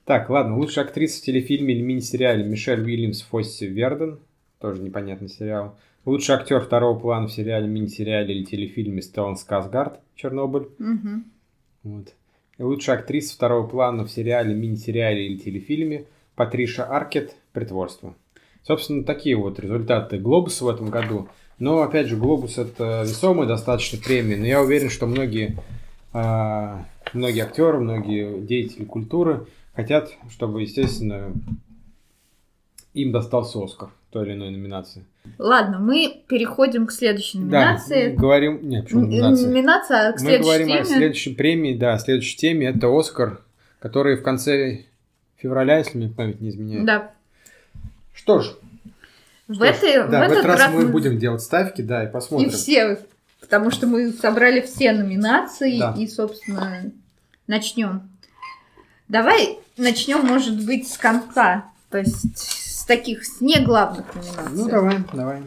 Так, 0.04 0.30
ладно, 0.30 0.56
лучшая 0.56 0.84
актриса 0.84 1.20
в 1.20 1.24
телефильме 1.24 1.74
или 1.74 1.82
мини-сериале 1.82 2.44
Мишель 2.44 2.80
Уильямс 2.80 3.22
Фосси 3.22 3.64
Верден. 3.64 4.20
Тоже 4.60 4.80
непонятный 4.80 5.28
сериал. 5.28 5.76
Лучший 6.04 6.36
актер 6.36 6.60
второго 6.60 6.98
плана 6.98 7.26
в 7.26 7.32
сериале, 7.32 7.66
мини-сериале 7.66 8.34
или 8.34 8.44
телефильме 8.44 9.02
Стеллан 9.02 9.36
Скарсгард 9.36 10.00
Чернобыль. 10.14 10.68
Мгм. 10.78 11.24
Вот. 11.82 12.14
И 12.58 12.62
лучшая 12.62 12.98
актриса 12.98 13.34
второго 13.34 13.66
плана 13.66 14.04
в 14.04 14.10
сериале, 14.10 14.54
мини-сериале 14.54 15.26
или 15.26 15.38
телефильме 15.38 16.04
Патриша 16.36 16.84
Аркет 16.84 17.34
«Притворство». 17.52 18.14
Собственно, 18.62 19.04
такие 19.04 19.36
вот 19.36 19.58
результаты 19.58 20.18
Глобуса 20.18 20.64
в 20.64 20.68
этом 20.68 20.90
году. 20.90 21.28
Но, 21.58 21.82
опять 21.82 22.06
же, 22.08 22.16
Глобус 22.16 22.58
это 22.58 23.02
весомая 23.02 23.48
достаточно 23.48 23.98
премия, 23.98 24.36
но 24.36 24.46
я 24.46 24.62
уверен, 24.62 24.90
что 24.90 25.06
многие, 25.06 25.56
а, 26.12 26.84
многие 27.16 27.42
актеры, 27.44 27.78
многие 27.78 28.40
деятели 28.40 28.84
культуры 28.84 29.46
хотят, 29.74 30.10
чтобы, 30.30 30.62
естественно, 30.62 31.32
им 32.94 33.12
достался 33.12 33.62
Оскар 33.62 33.90
той 34.10 34.26
или 34.26 34.32
иной 34.34 34.50
номинации. 34.50 35.04
Ладно, 35.38 35.78
мы 35.78 36.22
переходим 36.28 36.86
к 36.86 36.92
следующей 36.92 37.38
номинации. 37.40 38.14
Да, 38.14 38.20
говорим... 38.20 38.66
Нет, 38.68 38.84
почему 38.84 39.02
номинация? 39.02 39.48
Номинация 39.48 40.12
к 40.12 40.14
Мы 40.14 40.20
следующей 40.20 40.44
говорим 40.44 40.68
теме. 40.68 40.80
о 40.80 40.84
следующей 40.84 41.34
премии, 41.34 41.74
да, 41.76 41.92
о 41.94 41.98
следующей 41.98 42.36
теме. 42.36 42.68
Это 42.68 42.88
Оскар, 42.96 43.40
который 43.80 44.16
в 44.16 44.22
конце 44.22 44.84
февраля, 45.36 45.78
если 45.78 45.98
мне 45.98 46.08
память 46.08 46.40
не 46.40 46.48
изменяет. 46.50 46.84
Да. 46.86 47.10
Что 48.14 48.40
ж, 48.40 48.52
В, 49.48 49.54
что 49.56 49.64
ж, 49.64 49.68
этой, 49.68 50.08
да, 50.10 50.26
в 50.28 50.32
этот 50.32 50.44
раз, 50.46 50.72
мы 50.72 50.88
будем 50.88 51.18
делать 51.18 51.42
ставки, 51.42 51.82
да, 51.82 52.04
и 52.04 52.08
И 52.08 52.10
посмотрим. 52.10 52.50
все, 52.50 52.98
потому 53.40 53.70
что 53.70 53.86
мы 53.86 54.10
собрали 54.12 54.60
все 54.62 54.92
номинации 54.92 55.78
Да. 55.78 55.94
и, 55.98 56.06
собственно, 56.06 56.90
начнем. 57.46 58.08
Давай 59.08 59.58
начнем, 59.76 60.26
может 60.26 60.64
быть, 60.64 60.88
с 60.88 60.98
конца. 60.98 61.66
То 61.90 61.98
есть 61.98 62.36
с 62.48 62.84
таких, 62.84 63.24
с 63.24 63.40
неглавных 63.40 64.14
номинаций. 64.14 64.56
Ну, 64.56 64.68
давай, 64.68 64.96
давай. 65.12 65.42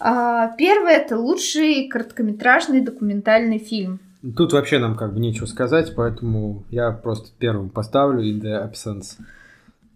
А, 0.00 0.54
первое 0.56 0.96
это 0.96 1.16
лучший 1.16 1.88
короткометражный 1.88 2.80
документальный 2.80 3.58
фильм. 3.58 4.00
Тут 4.36 4.52
вообще 4.52 4.78
нам 4.78 4.96
как 4.96 5.12
бы 5.12 5.20
нечего 5.20 5.46
сказать, 5.46 5.94
поэтому 5.94 6.64
я 6.70 6.90
просто 6.92 7.28
первым 7.38 7.68
поставлю 7.68 8.22
In 8.22 8.40
the 8.40 8.70
Absence. 8.70 9.18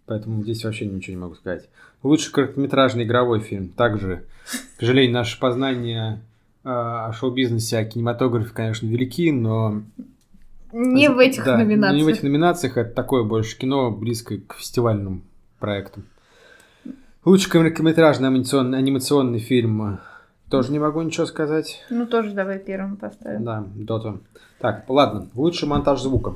Поэтому 0.05 0.43
здесь 0.43 0.63
вообще 0.63 0.85
ничего 0.85 1.15
не 1.15 1.21
могу 1.21 1.35
сказать. 1.35 1.67
Лучший 2.01 2.31
короткометражный 2.31 3.03
игровой 3.03 3.39
фильм. 3.41 3.69
Также, 3.69 4.25
к 4.77 4.79
сожалению, 4.79 5.13
наши 5.13 5.39
познания 5.39 6.21
э, 6.63 6.69
о 6.69 7.11
шоу-бизнесе, 7.13 7.77
о 7.77 7.85
кинематографе, 7.85 8.51
конечно, 8.53 8.87
велики, 8.87 9.31
но... 9.31 9.83
Не 10.71 11.09
в 11.09 11.17
этих 11.17 11.45
Да, 11.45 11.57
номинациях. 11.57 11.97
Не 11.97 12.03
в 12.03 12.07
этих 12.07 12.23
номинациях, 12.23 12.77
это 12.77 12.93
такое 12.93 13.23
больше 13.23 13.57
кино, 13.57 13.91
близкое 13.91 14.39
к 14.39 14.55
фестивальным 14.55 15.23
проектам. 15.59 16.05
Лучший 17.25 17.51
короткометражный 17.51 18.27
анимационный, 18.27 18.77
анимационный 18.77 19.39
фильм. 19.39 19.99
Тоже 20.49 20.71
не 20.71 20.79
могу 20.79 21.01
ничего 21.01 21.25
сказать. 21.25 21.83
Ну, 21.89 22.07
тоже 22.07 22.31
давай 22.31 22.59
первым 22.59 22.97
поставим. 22.97 23.43
Да, 23.43 23.65
Доту. 23.75 24.21
Так, 24.59 24.85
ладно. 24.87 25.27
Лучший 25.35 25.67
монтаж 25.67 26.01
звука. 26.01 26.35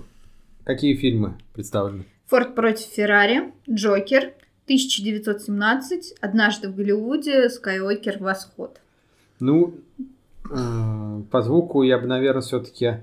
Какие 0.66 0.96
фильмы 0.96 1.36
представлены? 1.54 2.06
Форд 2.28 2.56
против 2.56 2.86
Феррари, 2.88 3.52
Джокер, 3.70 4.34
1917, 4.66 6.16
Однажды 6.22 6.70
в 6.70 6.76
Голливуде, 6.76 7.50
Скайуокер, 7.50 8.18
Восход. 8.20 8.80
Ну, 9.40 9.76
э, 10.50 11.22
по 11.32 11.42
звуку 11.42 11.84
я 11.84 11.98
бы, 11.98 12.08
наверное, 12.08 12.42
все-таки 12.42 12.98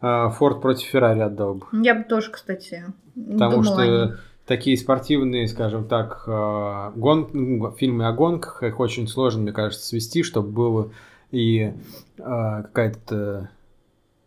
Форд 0.00 0.62
против 0.62 0.88
Феррари 0.88 1.20
отдал 1.20 1.54
бы. 1.54 1.66
Я 1.72 1.94
бы 1.94 2.04
тоже, 2.04 2.30
кстати, 2.30 2.84
Потому 3.14 3.62
что 3.62 3.84
ней. 3.84 4.12
такие 4.46 4.76
спортивные, 4.76 5.46
скажем 5.46 5.86
так, 5.86 6.24
э, 6.26 6.92
гон... 6.96 7.28
ну, 7.32 7.70
фильмы 7.72 8.06
о 8.06 8.12
гонках, 8.12 8.62
их 8.62 8.80
очень 8.80 9.06
сложно, 9.08 9.42
мне 9.42 9.52
кажется, 9.52 9.86
свести, 9.86 10.22
чтобы 10.22 10.48
было 10.48 10.92
и 11.30 11.60
э, 11.64 11.72
какая-то 12.18 13.50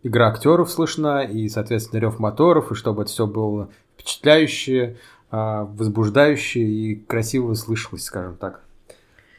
игра 0.03 0.27
актеров 0.27 0.69
слышна, 0.69 1.23
и, 1.23 1.49
соответственно, 1.49 2.01
рев 2.01 2.19
моторов, 2.19 2.71
и 2.71 2.75
чтобы 2.75 3.01
это 3.01 3.11
все 3.11 3.25
было 3.25 3.69
впечатляющее, 3.95 4.97
возбуждающее 5.31 6.67
и 6.67 6.95
красиво 6.95 7.53
слышалось, 7.55 8.03
скажем 8.03 8.35
так. 8.35 8.61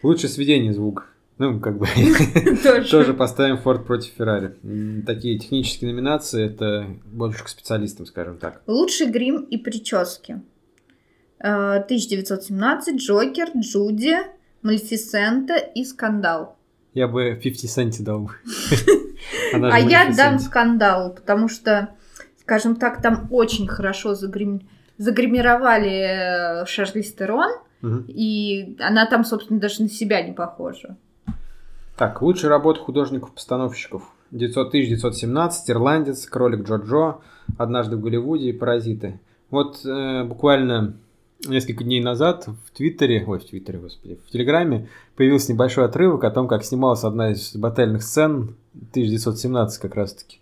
Лучшее 0.03 0.31
сведение 0.31 0.73
звука. 0.73 1.05
Ну, 1.39 1.59
как 1.59 1.79
бы 1.79 1.87
Тоже. 2.91 3.13
поставим 3.13 3.59
Форд 3.59 3.87
против 3.87 4.13
Феррари. 4.17 4.55
Такие 5.05 5.39
технические 5.39 5.93
номинации, 5.93 6.47
это 6.47 6.87
больше 7.05 7.43
к 7.43 7.49
специалистам, 7.49 8.07
скажем 8.07 8.39
так. 8.39 8.63
Лучший 8.67 9.09
грим 9.09 9.43
и 9.43 9.57
прически. 9.57 10.43
Э, 11.41 11.77
1917, 11.81 12.97
Джокер, 12.97 13.49
Джуди, 13.57 14.17
Малефисента 14.63 15.57
и 15.57 15.85
Скандал. 15.85 16.57
Я 16.95 17.09
бы 17.09 17.39
50 17.43 17.71
Cent 17.79 18.03
дал 18.03 18.31
А 19.53 19.81
я 19.81 20.13
дам 20.17 20.39
Скандал, 20.39 21.15
потому 21.15 21.49
что, 21.49 21.91
скажем 22.41 22.77
так, 22.77 23.03
там 23.03 23.27
очень 23.31 23.67
хорошо 23.67 24.15
загрим... 24.15 24.69
загримировали 24.99 26.63
э, 26.63 26.67
Шарлиз 26.67 27.13
Терон, 27.13 27.51
и 28.09 28.77
она 28.81 29.05
там, 29.05 29.25
собственно, 29.25 29.61
даже 29.61 29.83
на 29.83 29.89
себя 29.89 30.23
не 30.23 30.33
похожа. 30.33 30.97
Так, 31.97 32.23
лучшая 32.23 32.51
работа 32.51 32.81
художников-постановщиков. 32.81 34.03
900 34.31 34.69
1917, 34.69 35.71
Ирландец, 35.71 36.27
Кролик 36.27 36.67
Джо-Джо, 36.69 37.17
Однажды 37.57 37.97
в 37.97 38.01
Голливуде 38.01 38.49
и 38.49 38.53
Паразиты. 38.53 39.21
Вот 39.51 39.85
э, 39.85 40.25
буквально 40.25 40.95
несколько 41.47 41.85
дней 41.85 42.03
назад 42.03 42.47
в 42.47 42.77
Твиттере, 42.77 43.23
ой, 43.27 43.39
в 43.39 43.45
Твиттере, 43.45 43.79
господи, 43.79 44.19
в 44.27 44.31
Телеграме 44.31 44.89
появился 45.15 45.53
небольшой 45.53 45.85
отрывок 45.85 46.25
о 46.25 46.31
том, 46.31 46.49
как 46.49 46.65
снималась 46.65 47.05
одна 47.05 47.31
из 47.33 47.55
батальных 47.55 48.03
сцен 48.03 48.57
1917 48.91 49.81
как 49.81 49.95
раз-таки. 49.95 50.39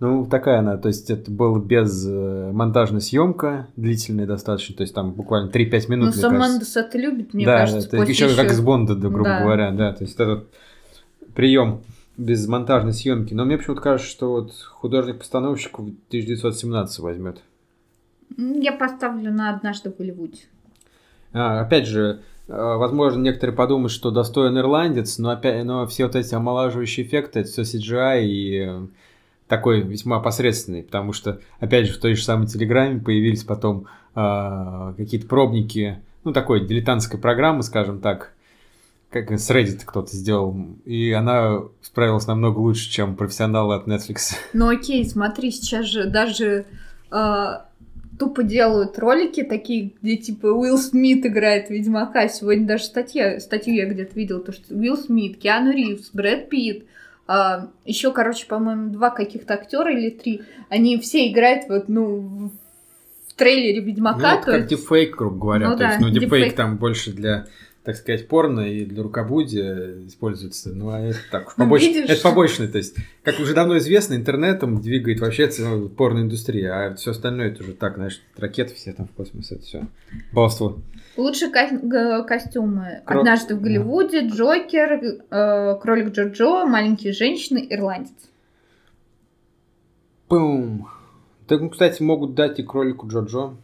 Ну, 0.00 0.26
такая 0.26 0.60
она, 0.60 0.76
то 0.76 0.88
есть 0.88 1.10
это 1.10 1.30
было 1.30 1.58
без 1.58 2.06
э, 2.08 2.50
монтажная 2.52 3.00
съемка, 3.00 3.66
длительная 3.76 4.26
достаточно, 4.26 4.76
то 4.76 4.82
есть 4.82 4.94
там 4.94 5.10
буквально 5.10 5.50
3-5 5.50 5.90
минут, 5.90 6.14
Ну, 6.14 6.20
Сам. 6.20 6.38
Мендес 6.38 6.76
это 6.76 6.96
любит, 6.98 7.34
мне 7.34 7.44
да, 7.44 7.58
кажется. 7.58 7.88
это 7.88 7.96
после 7.96 8.12
еще 8.14 8.34
как 8.34 8.50
из 8.52 8.60
Бонда, 8.60 8.94
да, 8.94 9.08
грубо 9.08 9.24
Да. 9.24 9.42
говоря, 9.42 9.72
да, 9.72 9.92
то 9.92 10.04
есть 10.04 10.14
этот 10.14 10.48
прием 11.38 11.82
без 12.16 12.48
монтажной 12.48 12.92
съемки. 12.92 13.32
Но 13.32 13.44
мне 13.44 13.58
почему-то 13.58 13.80
кажется, 13.80 14.10
что 14.10 14.32
вот 14.32 14.52
художник-постановщик 14.52 15.78
в 15.78 15.82
1917 16.08 16.98
возьмет. 16.98 17.42
Я 18.36 18.72
поставлю 18.72 19.32
на 19.32 19.54
«Однажды 19.54 19.92
в 19.92 19.96
Голливуде». 19.96 20.40
А, 21.32 21.60
опять 21.60 21.86
же, 21.86 22.22
э, 22.48 22.52
возможно, 22.52 23.20
некоторые 23.20 23.54
подумают, 23.54 23.92
что 23.92 24.10
достоин 24.10 24.58
ирландец, 24.58 25.18
но, 25.18 25.30
опять, 25.30 25.64
но 25.64 25.86
все 25.86 26.06
вот 26.06 26.16
эти 26.16 26.34
омолаживающие 26.34 27.06
эффекты, 27.06 27.38
это 27.38 27.48
все 27.50 27.62
CGI 27.62 28.24
и 28.24 28.66
э, 28.66 28.86
такой 29.46 29.82
весьма 29.82 30.18
посредственный, 30.18 30.82
потому 30.82 31.12
что, 31.12 31.40
опять 31.60 31.86
же, 31.86 31.92
в 31.92 32.00
той 32.00 32.16
же 32.16 32.24
самой 32.24 32.48
Телеграме 32.48 32.98
появились 32.98 33.44
потом 33.44 33.86
а, 34.16 34.92
какие-то 34.94 35.28
пробники, 35.28 36.00
ну, 36.24 36.32
такой 36.32 36.66
дилетантской 36.66 37.20
программы, 37.20 37.62
скажем 37.62 38.00
так, 38.00 38.32
как 39.10 39.30
с 39.30 39.50
Reddit 39.50 39.82
кто-то 39.84 40.14
сделал, 40.14 40.54
и 40.84 41.12
она 41.12 41.62
справилась 41.82 42.26
намного 42.26 42.58
лучше, 42.58 42.90
чем 42.90 43.16
профессионалы 43.16 43.74
от 43.76 43.86
Netflix. 43.88 44.34
Ну 44.52 44.68
окей, 44.68 45.04
смотри, 45.08 45.50
сейчас 45.50 45.86
же 45.86 46.04
даже 46.04 46.66
э, 47.10 47.46
тупо 48.18 48.42
делают 48.42 48.98
ролики 48.98 49.42
такие, 49.42 49.92
где 50.02 50.16
типа 50.16 50.46
Уилл 50.48 50.76
Смит 50.78 51.24
играет 51.24 51.70
Ведьмака. 51.70 52.28
Сегодня 52.28 52.66
даже 52.66 52.84
статья, 52.84 53.40
статью 53.40 53.74
я 53.74 53.86
где-то 53.86 54.14
видела, 54.14 54.40
то 54.40 54.52
что 54.52 54.74
Уилл 54.74 54.96
Смит, 54.98 55.38
Киану 55.38 55.72
Ривз, 55.72 56.10
Брэд 56.12 56.48
Питт, 56.50 56.84
еще, 57.84 58.10
короче, 58.12 58.46
по-моему, 58.46 58.90
два 58.90 59.10
каких-то 59.10 59.54
актера 59.54 59.92
или 59.92 60.08
три, 60.10 60.42
они 60.70 60.98
все 60.98 61.30
играют 61.30 61.68
вот, 61.68 61.88
ну, 61.88 62.50
в 63.28 63.34
трейлере 63.34 63.80
Ну, 63.82 63.86
Ведьмака. 63.86 64.34
это 64.34 64.44
то 64.46 64.52
как 64.52 64.56
есть- 64.56 64.68
дипфейк, 64.82 65.16
грубо 65.16 65.38
говоря. 65.38 65.68
Ну 65.70 65.76
То 65.76 65.84
есть, 65.84 65.98
да, 65.98 66.04
ну, 66.06 66.10
дипфейк 66.10 66.30
дипфейк. 66.32 66.54
там 66.56 66.76
больше 66.78 67.12
для, 67.12 67.46
так 67.88 67.96
сказать, 67.96 68.28
порно 68.28 68.60
и 68.60 68.84
для 68.84 69.02
рукоблудия 69.02 70.06
используется. 70.06 70.68
Ну, 70.74 70.90
а 70.90 71.00
это 71.00 71.16
так 71.30 71.54
Ну, 71.56 71.64
побоч- 71.64 71.80
видишь? 71.80 72.10
Это 72.10 72.20
побочный. 72.22 72.68
То 72.68 72.76
есть, 72.76 72.94
как 73.22 73.40
уже 73.40 73.54
давно 73.54 73.78
известно, 73.78 74.12
интернетом 74.12 74.82
двигает 74.82 75.20
вообще 75.20 75.46
целая 75.48 75.88
порноиндустрия, 75.88 76.70
а 76.90 76.94
все 76.96 77.12
остальное 77.12 77.48
это 77.48 77.62
уже 77.62 77.72
так, 77.72 77.94
знаешь, 77.94 78.20
ракеты 78.36 78.74
все 78.74 78.92
там 78.92 79.08
в 79.08 79.12
космос, 79.12 79.52
это 79.52 79.62
все 79.62 79.86
баловство. 80.34 80.76
Лучшие 81.16 81.50
ко- 81.50 82.24
костюмы. 82.24 83.00
Кро- 83.06 83.20
Однажды 83.20 83.54
в 83.56 83.62
Голливуде, 83.62 84.28
Джокер, 84.28 85.00
э, 85.30 85.78
Кролик 85.80 86.12
Джорджо, 86.12 86.66
Маленькие 86.66 87.14
женщины, 87.14 87.66
Ирландец. 87.70 88.12
Пум. 90.28 90.88
Так, 91.46 91.62
ну, 91.62 91.70
кстати, 91.70 92.02
могут 92.02 92.34
дать 92.34 92.58
и 92.58 92.62
кролику 92.62 93.06
Джо-Джо. 93.08 93.54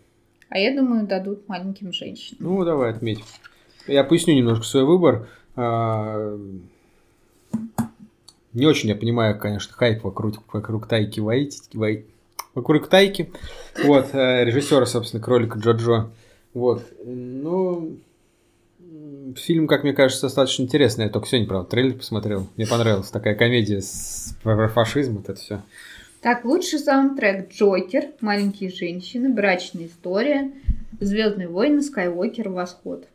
А 0.48 0.58
я 0.58 0.74
думаю, 0.74 1.06
дадут 1.06 1.46
маленьким 1.46 1.92
женщинам. 1.92 2.38
Ну, 2.40 2.64
давай 2.64 2.90
отметим. 2.92 3.24
Я 3.86 4.04
поясню 4.04 4.34
немножко 4.34 4.64
свой 4.64 4.84
выбор. 4.84 5.28
А, 5.56 6.38
Не 8.52 8.66
очень 8.66 8.88
я 8.88 8.96
понимаю, 8.96 9.38
конечно, 9.38 9.74
хайп 9.74 10.04
вокруг, 10.04 10.36
вокруг 10.52 10.86
Тайки 10.86 11.20
Вайтити. 11.20 11.76
Вай... 11.76 12.06
Вокруг 12.54 12.88
Тайки. 12.88 13.30
Вот, 13.84 14.14
э, 14.14 14.44
режиссера, 14.44 14.86
собственно, 14.86 15.22
кролика 15.22 15.58
Джоджо. 15.58 16.10
Вот. 16.54 16.84
Ну, 17.04 17.98
фильм, 19.36 19.66
как 19.66 19.82
мне 19.82 19.92
кажется, 19.92 20.26
достаточно 20.26 20.62
интересный. 20.62 21.06
Я 21.06 21.10
только 21.10 21.26
сегодня, 21.26 21.48
правда, 21.48 21.68
трейлер 21.68 21.94
посмотрел. 21.94 22.46
Мне 22.56 22.66
понравилась 22.66 23.10
такая 23.10 23.34
комедия 23.34 23.82
с... 23.82 24.36
фашизм, 24.42 25.16
вот 25.16 25.28
это 25.28 25.40
все. 25.40 25.62
Так, 26.20 26.44
лучший 26.44 26.78
саундтрек 26.78 27.50
Джокер, 27.52 28.12
Маленькие 28.20 28.70
женщины, 28.70 29.28
Брачная 29.28 29.86
история, 29.86 30.52
Звездные 31.00 31.48
войны, 31.48 31.82
Скайуокер, 31.82 32.48
Восход. 32.48 33.06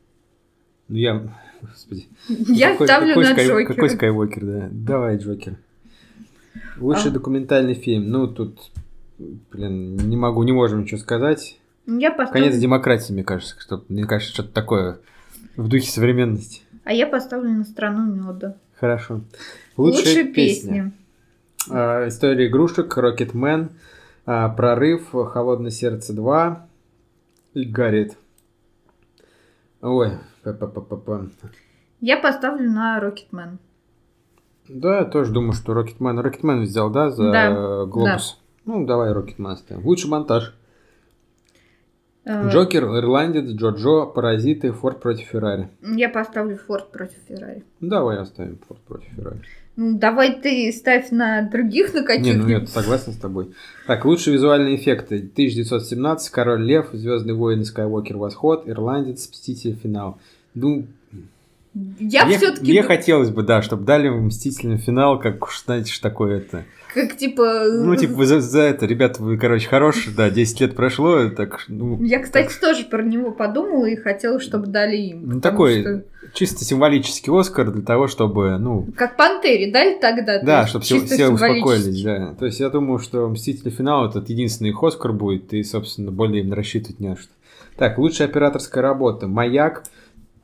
Ну 0.89 0.98
я, 0.98 1.22
господи. 1.62 2.08
Я 2.27 2.72
Какой- 2.72 2.88
ставлю 2.88 3.08
какой 3.10 3.24
на 3.25 3.31
Скай- 3.36 3.48
Джокера. 3.48 3.74
Какой 3.74 3.89
Скайуокер, 3.89 4.46
да. 4.46 4.69
Давай, 4.72 5.17
Джокер. 5.17 5.55
Лучший 6.77 7.12
А. 7.12 7.13
документальный 7.13 7.74
фильм. 7.75 8.10
Ну, 8.10 8.27
тут, 8.27 8.72
блин, 9.51 9.96
не 9.98 10.17
могу, 10.17 10.43
не 10.43 10.51
можем 10.51 10.81
ничего 10.81 11.00
сказать. 11.00 11.58
Я 11.86 12.12
поставлю... 12.12 12.43
Конец 12.46 12.60
демократии, 12.60 13.13
мне 13.13 13.24
кажется, 13.24 13.55
что 13.60 13.84
мне 13.89 14.05
кажется, 14.05 14.34
что-то 14.34 14.50
такое 14.53 15.00
в 15.55 15.67
духе 15.67 15.89
современности. 15.89 16.62
А 16.84 16.93
я 16.93 17.05
поставлю 17.08 17.50
на 17.51 17.63
страну 17.65 18.12
меда. 18.13 18.55
Хорошо. 18.79 19.22
Лучшие, 19.77 19.98
Лучшая 20.08 20.24
песни. 20.25 20.34
песня. 20.34 20.91
А, 21.69 22.08
История 22.08 22.48
игрушек, 22.48 22.96
Рокетмен, 22.96 23.69
а, 24.25 24.50
Прорыв, 24.50 25.10
Холодное 25.12 25.72
сердце 25.72 26.13
2 26.13 26.67
и 27.53 27.65
Гарриет. 27.65 28.15
Ой, 29.81 30.12
па-па-па-па-па. 30.43 31.25
Я 32.01 32.17
поставлю 32.17 32.69
на 32.69 33.00
Рокетмен. 33.00 33.59
Да, 34.67 35.00
я 35.00 35.05
тоже 35.05 35.31
думаю, 35.31 35.53
что 35.53 35.74
Рокетмен. 35.74 36.19
Рокетмен 36.19 36.62
взял, 36.62 36.89
да, 36.89 37.09
за 37.09 37.31
Да, 37.31 37.86
глобус? 37.86 38.39
Ну, 38.65 38.86
давай 38.86 39.13
Рокетмен 39.13 39.55
ставим. 39.55 39.86
Лучший 39.86 40.09
монтаж. 40.09 40.53
Э, 42.25 42.50
Джокер, 42.50 42.83
Ирландец, 42.83 43.45
Джоджо, 43.45 44.05
Паразиты, 44.05 44.71
Форд 44.71 45.00
против 45.00 45.27
Феррари. 45.27 45.69
Я 45.81 46.09
поставлю 46.09 46.57
Форд 46.57 46.91
против 46.91 47.17
Феррари. 47.27 47.63
Давай 47.79 48.19
оставим 48.19 48.59
Форд 48.67 48.81
против 48.81 49.07
Феррари. 49.13 49.41
Ну, 49.81 49.98
давай 49.98 50.41
ты 50.41 50.69
ставь 50.74 51.09
на 51.12 51.43
других, 51.43 51.93
на 51.93 52.00
Не, 52.00 52.05
каких-нибудь. 52.05 52.41
ну 52.41 52.48
нет, 52.50 52.69
согласен 52.69 53.13
с 53.13 53.15
тобой. 53.15 53.51
Так, 53.88 54.03
лучшие 54.03 54.33
визуальные 54.33 54.75
эффекты. 54.75 55.15
1917, 55.19 56.29
Король 56.31 56.65
Лев, 56.65 56.88
Звездные 56.91 57.33
войны, 57.33 57.63
Скайуокер, 57.63 58.17
Восход, 58.17 58.67
Ирландец, 58.67 59.29
Мститель, 59.31 59.77
Финал. 59.81 60.19
Ну, 60.53 60.86
Я 61.98 62.25
мне, 62.25 62.36
все-таки 62.38 62.69
мне 62.71 62.83
хотелось 62.83 63.29
бы, 63.29 63.43
да, 63.43 63.62
чтобы 63.62 63.86
дали 63.86 64.09
Мстителям 64.09 64.79
финал, 64.79 65.17
как 65.17 65.45
уж, 65.48 65.63
знаете, 65.63 65.93
что 65.93 66.03
такое 66.03 66.39
это. 66.39 66.65
как 66.93 67.15
типа... 67.15 67.63
Ну, 67.71 67.95
типа, 67.95 68.15
вы 68.15 68.25
за, 68.25 68.41
за 68.41 68.63
это, 68.63 68.86
ребята, 68.86 69.24
вы, 69.24 69.38
короче, 69.38 69.69
хорошие, 69.69 70.13
да, 70.13 70.29
10 70.29 70.59
лет 70.59 70.75
прошло, 70.75 71.29
так, 71.29 71.59
ну, 71.69 72.03
Я, 72.03 72.19
кстати, 72.19 72.51
тоже 72.59 72.83
про 72.83 73.01
него 73.01 73.31
подумала 73.31 73.86
и 73.86 73.95
хотела, 73.95 74.41
чтобы 74.41 74.67
дали 74.67 74.98
им. 74.98 75.21
Ну, 75.29 75.39
такой 75.39 75.81
что- 75.81 76.03
чисто 76.33 76.63
символический 76.63 77.31
Оскар 77.38 77.71
для 77.71 77.81
того, 77.81 78.07
чтобы, 78.07 78.57
ну, 78.57 78.88
Как 78.95 79.17
Пантере 79.17 79.71
дали 79.71 80.00
тогда? 80.00 80.39
то 80.39 80.45
да, 80.45 80.67
чтобы 80.67 80.86
все, 80.86 81.00
все 81.05 81.29
успокоились, 81.29 82.01
да. 82.03 82.36
То 82.36 82.45
есть 82.45 82.59
я 82.59 82.69
думаю, 82.69 83.00
что 83.00 83.27
Мстители 83.29 83.69
финал 83.69 84.07
этот 84.07 84.29
единственный 84.29 84.69
их 84.69 84.83
Оскар 84.83 85.13
будет, 85.13 85.53
и, 85.53 85.63
собственно, 85.63 86.12
более 86.12 86.43
им 86.43 86.53
рассчитывать 86.53 87.00
не 87.00 87.09
на 87.09 87.15
что. 87.15 87.31
Так, 87.75 87.98
лучшая 87.98 88.27
операторская 88.27 88.81
работа. 88.83 89.27
Маяк, 89.27 89.83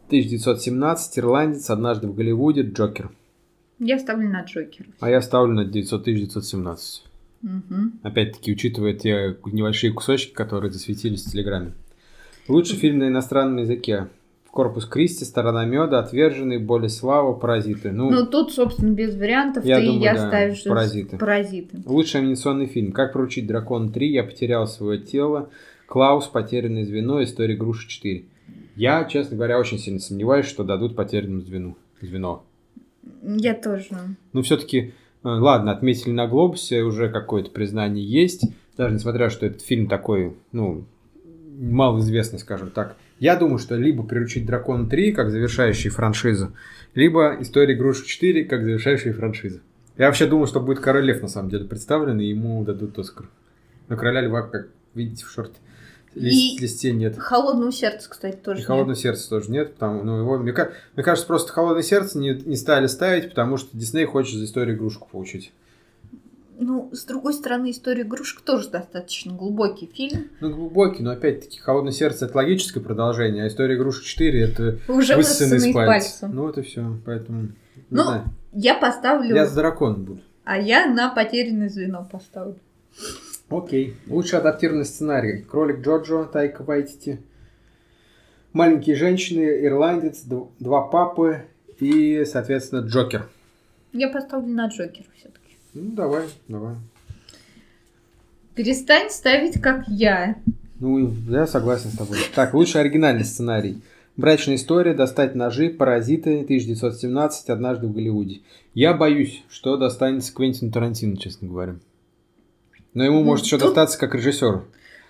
1917, 0.07 1.19
Ирландец, 1.19 1.69
Однажды 1.69 2.07
в 2.07 2.15
Голливуде, 2.15 2.61
Джокер. 2.61 3.09
Я 3.79 3.99
ставлю 3.99 4.29
на 4.29 4.43
Джокера. 4.43 4.87
А 4.99 5.09
я 5.09 5.21
ставлю 5.21 5.53
на 5.53 5.65
900 5.65 6.01
1917. 6.01 7.03
Мгм. 7.41 7.99
Опять-таки, 8.03 8.51
учитывая 8.53 8.93
те 8.93 9.37
небольшие 9.45 9.91
кусочки, 9.91 10.33
которые 10.33 10.71
засветились 10.71 11.25
в 11.25 11.31
Телеграме. 11.31 11.73
Лучший 12.47 12.77
фильм 12.77 12.99
на 12.99 13.07
иностранном 13.07 13.57
языке. 13.57 14.07
Корпус 14.55 14.85
Кристи, 14.85 15.25
Сторона 15.25 15.65
меда, 15.65 15.99
Отверженный, 15.99 16.59
Боль 16.59 16.85
и 16.85 16.87
слава, 16.89 17.33
Паразиты. 17.33 17.91
Ну, 17.91 18.09
Ну, 18.09 18.25
тут, 18.25 18.53
собственно, 18.53 18.93
без 18.93 19.13
вариантов. 19.13 19.65
Я 19.65 19.79
ты 19.79 19.85
думаю, 19.87 19.99
и 19.99 20.03
я 20.05 20.13
да, 20.13 20.27
ставишь 20.29 20.63
«Паразиты». 20.63 21.17
Паразиты. 21.17 21.83
Лучший 21.85 22.21
анимационный 22.21 22.65
фильм. 22.65 22.93
Как 22.93 23.11
приручить 23.11 23.47
дракона 23.47 23.91
3, 23.91 24.09
Я 24.09 24.23
потерял 24.23 24.65
свое 24.65 24.97
тело, 25.01 25.49
Клаус, 25.87 26.27
Потерянное 26.27 26.85
звено, 26.85 27.21
История 27.21 27.57
груши 27.57 27.89
4. 27.89 28.23
Я, 28.77 29.03
честно 29.03 29.35
говоря, 29.35 29.59
очень 29.59 29.77
сильно 29.77 29.99
сомневаюсь, 29.99 30.45
что 30.45 30.63
дадут 30.63 30.95
потерянному 30.95 31.41
звену. 31.41 31.75
звено. 31.99 32.45
Я 33.23 33.55
тоже. 33.55 33.89
Но 34.31 34.41
все-таки, 34.41 34.93
ладно, 35.21 35.73
отметили 35.73 36.11
на 36.13 36.27
Глобусе, 36.27 36.83
уже 36.83 37.09
какое-то 37.09 37.51
признание 37.51 38.05
есть. 38.05 38.45
Даже 38.77 38.95
несмотря, 38.95 39.29
что 39.29 39.45
этот 39.47 39.63
фильм 39.63 39.87
такой, 39.87 40.33
ну, 40.53 40.85
малоизвестный, 41.59 42.39
скажем 42.39 42.69
так. 42.69 42.95
Я 43.19 43.35
думаю, 43.37 43.59
что 43.59 43.75
либо 43.75 44.03
«Приручить 44.03 44.45
дракона 44.45 44.87
3» 44.87 45.11
как 45.13 45.31
завершающий 45.31 45.89
франшизу, 45.89 46.53
либо 46.95 47.37
«История 47.39 47.75
груши 47.75 48.03
4» 48.05 48.43
как 48.45 48.63
завершающая 48.63 49.13
франшиза. 49.13 49.61
Я 49.97 50.07
вообще 50.07 50.27
думаю, 50.27 50.47
что 50.47 50.59
будет 50.59 50.79
Король 50.79 51.05
Лев 51.05 51.21
на 51.21 51.29
самом 51.29 51.49
деле 51.49 51.65
представлен, 51.65 52.19
и 52.19 52.25
ему 52.25 52.63
дадут 52.65 52.99
Оскар. 52.99 53.27
Но 53.87 53.95
Короля 53.95 54.21
Льва, 54.21 54.41
как 54.41 54.67
видите, 54.93 55.25
в 55.25 55.31
шорт 55.31 55.53
И- 56.13 56.57
листе 56.59 56.91
нет. 56.91 57.17
Холодного 57.17 57.71
сердца, 57.71 58.09
кстати, 58.09 58.35
тоже. 58.35 58.57
И 58.57 58.61
нет. 58.61 58.67
холодное 58.67 58.95
сердце 58.95 59.29
тоже 59.29 59.49
нет, 59.51 59.73
потому 59.73 60.03
ну, 60.03 60.19
его, 60.19 60.37
мне, 60.37 60.53
мне 60.95 61.03
кажется, 61.03 61.27
просто 61.27 61.53
холодное 61.53 61.83
сердце 61.83 62.19
не, 62.19 62.33
не 62.33 62.57
стали 62.57 62.87
ставить, 62.87 63.29
потому 63.29 63.55
что 63.55 63.69
Дисней 63.77 64.05
хочет 64.05 64.37
за 64.37 64.45
историю 64.45 64.75
игрушку 64.75 65.07
получить. 65.09 65.53
Ну, 66.57 66.89
с 66.93 67.03
другой 67.05 67.33
стороны, 67.33 67.71
история 67.71 68.03
игрушек 68.03 68.41
тоже 68.41 68.69
достаточно 68.69 69.33
глубокий 69.33 69.87
фильм. 69.93 70.29
Ну, 70.39 70.53
глубокий, 70.55 71.03
но 71.03 71.11
опять-таки 71.11 71.59
холодное 71.59 71.91
сердце 71.91 72.25
это 72.25 72.37
логическое 72.37 72.79
продолжение, 72.79 73.43
а 73.43 73.47
история 73.47 73.75
игрушек 73.75 74.03
4 74.05 74.41
это 74.41 74.79
Уже 74.87 75.15
высосанный 75.15 75.57
из 75.57 75.73
пальца. 75.73 76.21
пальца. 76.21 76.27
Ну 76.27 76.49
и 76.49 76.61
все, 76.61 76.97
поэтому 77.05 77.49
Ну, 77.89 78.03
знаю. 78.03 78.23
Я 78.53 78.75
поставлю, 78.75 79.35
Я 79.35 79.45
за 79.45 79.55
дракон 79.55 80.05
буду. 80.05 80.21
а 80.45 80.57
я 80.57 80.85
на 80.87 81.09
потерянное 81.13 81.67
звено 81.69 82.07
поставлю. 82.09 82.55
Окей. 83.49 83.95
Лучший 84.07 84.39
адаптированный 84.39 84.85
сценарий. 84.85 85.41
Кролик 85.43 85.81
Джорджо, 85.81 86.23
Тайка 86.25 86.63
Вайтити. 86.63 87.19
Маленькие 88.53 88.95
женщины, 88.95 89.65
Ирландец, 89.65 90.23
Два 90.23 90.87
папы 90.87 91.43
и, 91.79 92.23
соответственно, 92.25 92.79
Джокер. 92.79 93.27
Я 93.91 94.09
поставлю 94.09 94.47
на 94.53 94.67
Джокера 94.67 95.05
все-таки. 95.17 95.44
Ну, 95.75 95.91
давай, 95.91 96.23
давай. 96.47 96.75
Перестань 98.55 99.09
ставить, 99.09 99.61
как 99.61 99.87
я. 99.87 100.37
Ну, 100.79 101.13
я 101.29 101.45
согласен 101.47 101.89
с 101.89 101.97
тобой. 101.97 102.17
Так, 102.33 102.53
лучший 102.53 102.81
оригинальный 102.81 103.25
сценарий. 103.25 103.81
Брачная 104.15 104.55
история, 104.55 104.93
достать 104.93 105.35
ножи, 105.35 105.69
паразиты, 105.69 106.43
1917, 106.43 107.49
однажды 107.49 107.87
в 107.87 107.93
Голливуде. 107.93 108.39
Я 108.73 108.93
боюсь, 108.93 109.43
что 109.49 109.75
достанется 109.75 110.33
Квентину 110.33 110.71
Тарантино, 110.71 111.17
честно 111.17 111.49
говоря. 111.49 111.75
Но 112.93 113.03
ему 113.03 113.19
Ну, 113.19 113.25
может 113.25 113.45
еще 113.45 113.57
тут- 113.57 113.67
достаться 113.67 113.99
как 113.99 114.15
режиссеру. 114.15 114.63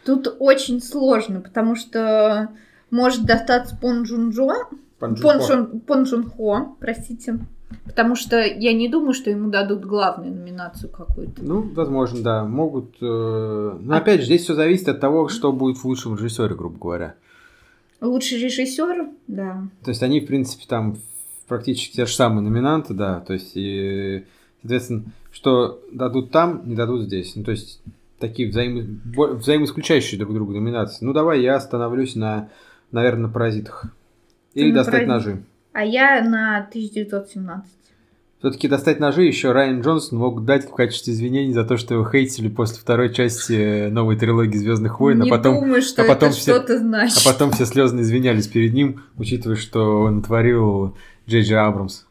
Тут 0.04 0.36
очень 0.40 0.82
сложно, 0.82 1.42
потому 1.42 1.76
что 1.76 2.50
может 2.90 3.26
достаться 3.26 3.76
Пон 3.80 4.04
Джун 4.04 4.32
Джо, 4.32 4.48
Джун 5.04 5.80
Пон 5.82 6.04
Джун 6.04 6.30
Хо, 6.30 6.76
простите. 6.80 7.38
Потому 7.86 8.16
что 8.16 8.38
я 8.42 8.74
не 8.74 8.88
думаю, 8.90 9.14
что 9.14 9.30
ему 9.30 9.50
дадут 9.50 9.86
главную 9.86 10.34
номинацию 10.34 10.90
какую-то. 10.90 11.44
Ну, 11.44 11.62
возможно, 11.62 12.22
да. 12.22 12.46
Могут. 12.46 12.96
э, 13.02 13.78
Но 13.82 13.94
А- 13.94 13.98
опять 13.98 14.20
же, 14.22 14.26
здесь 14.28 14.44
все 14.44 14.54
зависит 14.54 14.88
от 14.88 15.00
того, 15.00 15.30
что 15.30 15.52
будет 15.52 15.78
в 15.78 15.86
лучшем 15.86 16.16
режиссере, 16.16 16.54
грубо 16.56 16.78
говоря. 16.80 17.16
Лучший 18.02 18.40
режиссер, 18.40 19.08
да. 19.28 19.68
То 19.84 19.90
есть 19.90 20.04
они, 20.04 20.20
в 20.20 20.28
принципе, 20.28 20.66
там 20.68 20.98
практически 21.48 21.96
те 21.96 22.06
же 22.06 22.14
самые 22.14 22.42
номинанты, 22.42 22.94
да. 22.94 23.20
То 23.22 23.34
есть, 23.34 23.52
и, 23.56 24.26
соответственно, 24.62 25.04
что 25.32 25.82
дадут 25.92 26.32
там, 26.32 26.64
не 26.68 26.76
дадут 26.76 27.04
здесь. 27.04 27.36
Ну, 27.36 27.44
то 27.44 27.52
есть, 27.52 27.82
такие 28.20 28.50
взаимо... 28.50 28.84
бо- 29.16 29.34
взаимоисключающие 29.34 30.20
друг 30.20 30.34
друга 30.34 30.54
номинации. 30.54 31.04
Ну, 31.06 31.14
давай 31.14 31.42
я 31.42 31.56
остановлюсь 31.56 32.16
на, 32.16 32.50
наверное, 32.92 33.24
на 33.28 33.30
паразитах. 33.34 33.86
Или 34.54 34.70
на 34.70 34.76
достать 34.76 35.08
«Паразит». 35.08 35.08
ножи. 35.28 35.44
А 35.76 35.84
я 35.84 36.24
на 36.24 36.60
1917. 36.60 37.70
Все-таки 38.40 38.70
достать 38.70 39.02
ножи 39.02 39.24
еще 39.24 39.52
Райан 39.52 39.82
Джонсон 39.82 40.20
мог 40.20 40.46
дать 40.46 40.70
в 40.70 40.74
качестве 40.74 41.12
извинений 41.12 41.52
за 41.52 41.66
то, 41.66 41.76
что 41.76 41.96
его 41.96 42.10
хейтили 42.10 42.48
после 42.48 42.78
второй 42.78 43.14
части 43.14 43.52
э, 43.52 43.90
новой 43.90 44.16
трилогии 44.16 44.56
Звездных 44.56 45.02
войн, 45.02 45.20
не 45.20 45.30
а 45.30 45.36
потом 45.36 45.56
думаю, 45.56 45.82
что 45.82 46.04
а 46.04 46.06
потом 46.06 46.30
это 46.30 46.38
все- 46.38 46.54
что-то 46.54 46.78
значит. 46.78 47.18
А 47.18 47.30
потом 47.30 47.52
все 47.52 47.66
слезно 47.66 48.00
извинялись 48.00 48.48
перед 48.48 48.74
ним, 48.74 49.02
учитывая, 49.18 49.58
что 49.58 50.04
он 50.04 50.18
натворил 50.18 50.96
Джей 51.28 51.42
Джей 51.42 51.60
Абрамс. 51.60 52.06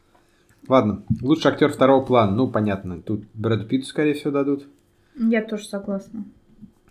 Ладно, 0.67 1.01
лучший 1.23 1.49
актер 1.49 1.71
второго 1.71 2.05
плана, 2.05 2.33
ну, 2.33 2.47
понятно. 2.47 3.01
Тут 3.01 3.23
Брэду 3.33 3.65
Питту, 3.65 3.87
скорее 3.87 4.13
всего, 4.13 4.29
дадут. 4.29 4.67
Я 5.17 5.41
тоже 5.41 5.65
согласна. 5.65 6.23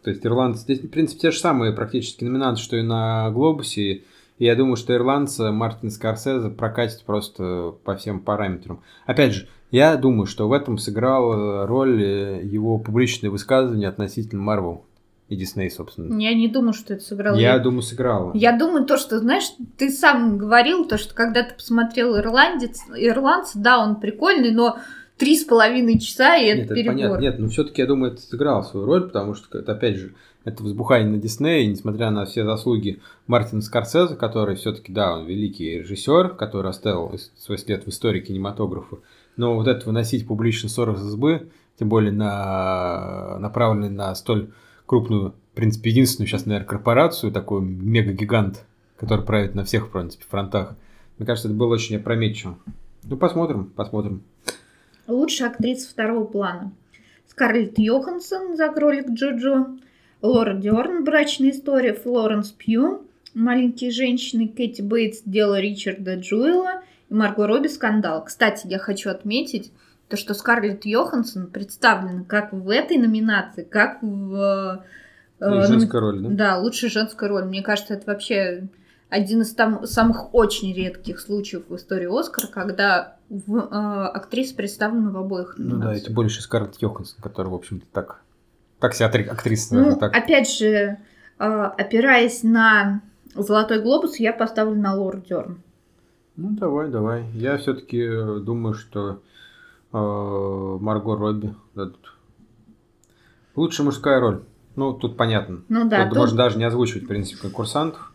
То 0.03 0.11
есть 0.11 0.27
ирландцы, 0.27 0.63
здесь, 0.63 0.81
в 0.81 0.89
принципе, 0.89 1.21
те 1.21 1.31
же 1.31 1.39
самые 1.39 1.73
практически 1.73 2.25
номинанты, 2.25 2.61
что 2.61 2.77
и 2.77 2.83
на 2.83 3.31
Глобусе. 3.31 4.03
Я 4.39 4.57
думаю, 4.57 4.77
что 4.77 4.95
ирландца 4.95 5.53
Мартин 5.53 5.91
Скорсезе 5.91 6.51
прокатит 6.51 7.03
просто 7.05 7.75
по 7.85 7.95
всем 7.97 8.21
параметрам. 8.21 8.83
Опять 9.07 9.33
же, 9.33 9.49
Я 9.71 9.97
думаю, 9.97 10.27
что 10.27 10.49
в 10.49 10.53
этом 10.53 10.79
сыграла 10.79 11.67
роль 11.67 12.01
э, 12.01 12.45
его 12.45 12.79
публичное 12.79 13.29
высказывание 13.29 13.89
относительно 13.89 14.41
Марвел 14.41 14.85
и 15.29 15.35
Дисней, 15.35 15.69
собственно. 15.69 16.17
Я 16.21 16.33
не 16.33 16.47
думаю, 16.47 16.75
что 16.75 16.95
это 16.95 17.03
сыграло. 17.03 17.37
Я 17.37 17.59
думаю, 17.59 17.83
сыграло. 17.83 18.31
Я 18.35 18.57
думаю, 18.57 18.85
то, 18.85 18.97
что, 18.99 19.19
знаешь, 19.19 19.51
ты 19.77 19.91
сам 19.91 20.39
говорил, 20.39 20.85
то, 20.85 20.97
что 20.97 21.13
когда 21.15 21.43
ты 21.43 21.55
посмотрел 21.55 22.17
«Ирландец», 22.17 22.83
«Ирландца», 22.97 23.59
да, 23.59 23.79
он 23.83 23.97
прикольный, 23.97 24.53
но 24.53 24.79
три 25.17 25.37
с 25.37 25.45
половиной 25.45 25.99
часа, 25.99 26.37
и 26.37 26.47
это 26.47 26.57
Нет, 26.59 26.67
это 26.67 26.75
перебор. 26.75 26.95
понятно. 26.95 27.21
Нет, 27.21 27.39
но 27.41 27.49
все-таки 27.49 27.81
я 27.81 27.89
думаю, 27.89 28.13
это 28.13 28.23
сыграло 28.23 28.63
свою 28.63 28.87
роль, 28.87 29.03
потому 29.05 29.35
что, 29.35 29.59
это, 29.59 29.73
опять 29.73 29.97
же, 29.97 30.15
это 30.45 30.63
взбухание 30.63 31.09
на 31.09 31.19
Дисней, 31.19 31.67
несмотря 31.67 32.11
на 32.11 32.27
все 32.27 32.45
заслуги 32.45 33.01
Мартина 33.27 33.63
Скорсезе, 33.63 34.15
который 34.15 34.57
все-таки, 34.57 34.93
да, 34.93 35.17
он 35.17 35.27
великий 35.27 35.79
режиссер, 35.79 36.31
который 36.37 36.71
оставил 36.71 37.19
свой 37.37 37.59
след 37.59 37.85
в 37.85 37.89
истории 37.89 38.21
кинематографа, 38.21 38.99
но 39.37 39.57
вот 39.57 39.67
это 39.67 39.87
выносить 39.87 40.27
публично 40.27 40.69
ссор 40.69 40.91
из 40.91 41.07
избы, 41.07 41.49
тем 41.79 41.89
более 41.89 42.13
на, 42.13 43.39
направленный 43.41 43.91
на 43.91 44.15
столь 44.15 44.51
крупную, 44.87 45.35
в 45.53 45.57
принципе, 45.57 45.91
единственную 45.91 46.29
сейчас, 46.29 46.47
наверное, 46.47 46.69
корпорацию, 46.69 47.33
такой 47.33 47.63
мега-гигант, 47.63 48.65
который 48.97 49.25
правит 49.25 49.55
на 49.55 49.65
всех, 49.65 49.87
в 49.87 49.91
принципе, 49.91 50.25
фронтах. 50.29 50.77
Мне 51.19 51.27
кажется, 51.27 51.49
это 51.49 51.57
было 51.57 51.75
очень 51.75 51.97
опрометчиво. 51.97 52.59
Ну, 53.05 53.17
посмотрим, 53.17 53.67
посмотрим. 53.67 54.23
Лучшая 55.07 55.51
актриса 55.51 55.89
второго 55.89 56.25
плана. 56.25 56.73
Скарлетт 57.29 57.79
Йоханссон 57.79 58.57
за 58.57 58.69
кролик 58.69 59.11
Джоджо, 59.11 59.67
Лора 60.25 60.55
Дерн 60.55 61.05
«Брачная 61.05 61.51
история», 61.51 61.93
Флоренс 61.93 62.51
Пью, 62.51 63.07
«Маленькие 63.35 63.91
женщины», 63.91 64.49
Кэти 64.49 64.81
Бейтс 64.81 65.21
«Дело 65.27 65.61
Ричарда 65.61 66.15
Джуэла» 66.15 66.83
и 67.11 67.15
Марго 67.15 67.47
Робби 67.47 67.69
«Скандал». 67.69 68.25
Кстати, 68.25 68.67
я 68.67 68.79
хочу 68.79 69.11
отметить, 69.11 69.71
то, 70.09 70.17
что 70.17 70.33
Скарлетт 70.33 70.87
Йоханссон 70.87 71.49
представлена 71.49 72.25
как 72.25 72.55
в 72.55 72.71
этой 72.71 72.97
номинации, 72.97 73.65
как 73.65 74.03
в... 74.03 74.85
э, 75.41 75.47
ну, 75.47 75.67
женская 75.67 76.01
роль, 76.01 76.21
да? 76.23 76.29
Да, 76.31 76.59
лучшая 76.59 76.91
женская 76.91 77.29
роль. 77.29 77.45
Мне 77.45 77.63
кажется, 77.63 77.93
это 77.93 78.07
вообще 78.07 78.69
один 79.11 79.43
из 79.43 79.55
там, 79.55 79.87
самых 79.87 80.35
очень 80.35 80.75
редких 80.75 81.21
случаев 81.21 81.65
в 81.69 81.77
истории 81.77 82.09
Оскара, 82.19 82.47
когда 82.47 83.17
в, 83.29 83.57
э, 83.57 84.07
актриса 84.09 84.55
представлена 84.55 85.11
в 85.11 85.19
обоих 85.19 85.59
номинациях. 85.59 85.85
Ну 85.85 85.93
да, 85.93 85.95
это 85.95 86.13
больше 86.13 86.41
Скарлетт 86.41 86.81
Йоханссон, 86.81 87.21
которая, 87.23 87.53
в 87.53 87.57
общем-то, 87.57 87.87
так, 87.93 88.24
так 88.85 88.95
себе 88.95 89.07
актриса. 89.31 89.75
Ну, 89.75 89.97
так. 89.97 90.15
опять 90.15 90.51
же, 90.51 90.99
э, 91.39 91.45
опираясь 91.79 92.43
на 92.43 93.01
«Золотой 93.35 93.81
глобус», 93.81 94.17
я 94.17 94.35
поставлю 94.35 94.79
на 94.79 94.95
Лору 94.95 95.23
Дерн. 95.27 95.63
Ну, 96.37 96.51
давай, 96.51 96.91
давай. 96.91 97.25
Я 97.33 97.57
все-таки 97.57 97.99
э, 97.99 98.41
думаю, 98.41 98.75
что 98.75 99.23
э, 99.93 99.97
Марго 99.97 101.17
Робби 101.17 101.55
дадут. 101.75 102.13
Лучшая 103.57 103.87
мужская 103.87 104.21
роль. 104.21 104.43
Ну, 104.77 104.93
тут 104.93 105.17
понятно. 105.17 105.63
Ну 105.71 105.89
да. 105.89 106.03
Тут, 106.03 106.11
тут... 106.11 106.19
можно 106.19 106.37
даже 106.37 106.59
не 106.59 106.65
озвучивать, 106.65 107.05
в 107.05 107.09
принципе, 107.09 107.41
конкурсантов. 107.41 108.13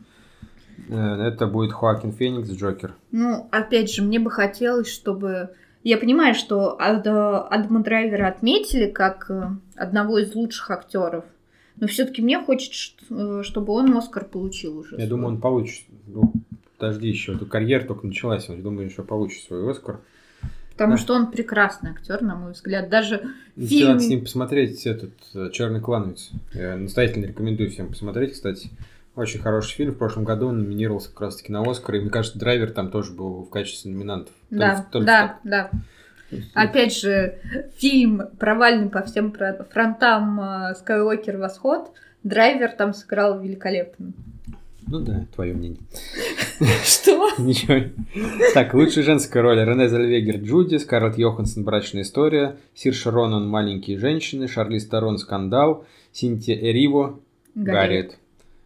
Э, 0.89 0.95
это 0.95 1.47
будет 1.47 1.73
Хоакин 1.73 2.11
Феникс, 2.11 2.51
Джокер. 2.51 2.93
Ну, 3.11 3.47
опять 3.51 3.91
же, 3.91 4.03
мне 4.03 4.19
бы 4.19 4.29
хотелось, 4.29 4.93
чтобы... 4.93 5.49
Я 5.83 5.97
понимаю, 5.97 6.35
что 6.35 6.77
Адама 6.79 7.83
Драйвера 7.83 8.27
отметили 8.27 8.87
как 8.87 9.27
э, 9.29 9.49
одного 9.75 10.19
из 10.19 10.35
лучших 10.35 10.71
актеров, 10.71 11.23
но 11.77 11.87
все-таки 11.87 12.21
мне 12.21 12.39
хочется, 12.41 12.91
э, 13.09 13.41
чтобы 13.43 13.73
он 13.73 13.95
Оскар 13.95 14.25
получил 14.25 14.77
уже. 14.77 14.95
Я 14.95 15.01
свой. 15.01 15.09
думаю, 15.09 15.27
он 15.35 15.41
получит. 15.41 15.85
Ну, 16.07 16.33
подожди 16.77 17.07
еще, 17.07 17.33
эта 17.33 17.45
карьера 17.45 17.85
только 17.85 18.05
началась, 18.05 18.49
я 18.49 18.55
думаю, 18.55 18.89
еще 18.89 19.03
получит 19.03 19.43
свой 19.43 19.71
Оскар. 19.71 20.01
Потому 20.71 20.93
да. 20.93 20.97
что 20.97 21.13
он 21.13 21.31
прекрасный 21.31 21.91
актер, 21.91 22.21
на 22.21 22.35
мой 22.35 22.53
взгляд. 22.53 22.89
Даже 22.89 23.33
в 23.55 23.65
фильме... 23.65 23.93
Надо 23.93 23.99
с 23.99 24.07
ним 24.07 24.21
посмотреть 24.21 24.85
этот 24.85 25.11
Черный 25.51 25.81
клановец. 25.81 26.29
Я 26.53 26.77
настоятельно 26.77 27.25
рекомендую 27.25 27.69
всем 27.69 27.89
посмотреть, 27.89 28.33
кстати. 28.33 28.69
Очень 29.19 29.41
хороший 29.41 29.75
фильм. 29.75 29.91
В 29.91 29.97
прошлом 29.97 30.23
году 30.23 30.47
он 30.47 30.59
номинировался 30.59 31.09
как 31.09 31.21
раз-таки 31.21 31.51
на 31.51 31.61
Оскар. 31.61 31.95
И 31.95 31.99
мне 31.99 32.09
кажется, 32.09 32.39
Драйвер 32.39 32.71
там 32.71 32.89
тоже 32.89 33.11
был 33.11 33.43
в 33.43 33.49
качестве 33.49 33.91
номинантов. 33.91 34.33
Да, 34.49 34.87
только, 34.89 35.05
да, 35.05 35.39
да. 35.43 35.71
Опять 36.53 36.95
же, 36.95 37.37
фильм 37.75 38.21
провальный 38.39 38.89
по 38.89 39.01
всем 39.01 39.33
фронтам 39.33 40.39
э, 40.39 40.75
Скайуокер 40.75 41.37
Восход. 41.37 41.91
Драйвер 42.23 42.71
там 42.71 42.93
сыграл 42.93 43.41
великолепно. 43.41 44.13
Ну 44.87 45.01
да, 45.01 45.25
твое 45.35 45.53
мнение. 45.53 45.81
Что? 46.85 47.29
Ничего. 47.39 47.89
Так, 48.53 48.73
лучшая 48.73 49.03
женская 49.03 49.41
роль. 49.41 49.59
Рене 49.59 49.89
Зельвегер 49.89 50.37
Джуди, 50.37 50.77
Скарлетт 50.77 51.17
Йоханссон 51.17 51.65
Брачная 51.65 52.03
история, 52.03 52.55
Сирша 52.73 53.11
Ронан 53.11 53.49
Маленькие 53.49 53.99
женщины, 53.99 54.47
Шарли 54.47 54.77
Сторон 54.77 55.17
Скандал, 55.17 55.85
Синтия 56.13 56.55
Эриво 56.55 57.19
Гарриет. 57.53 58.17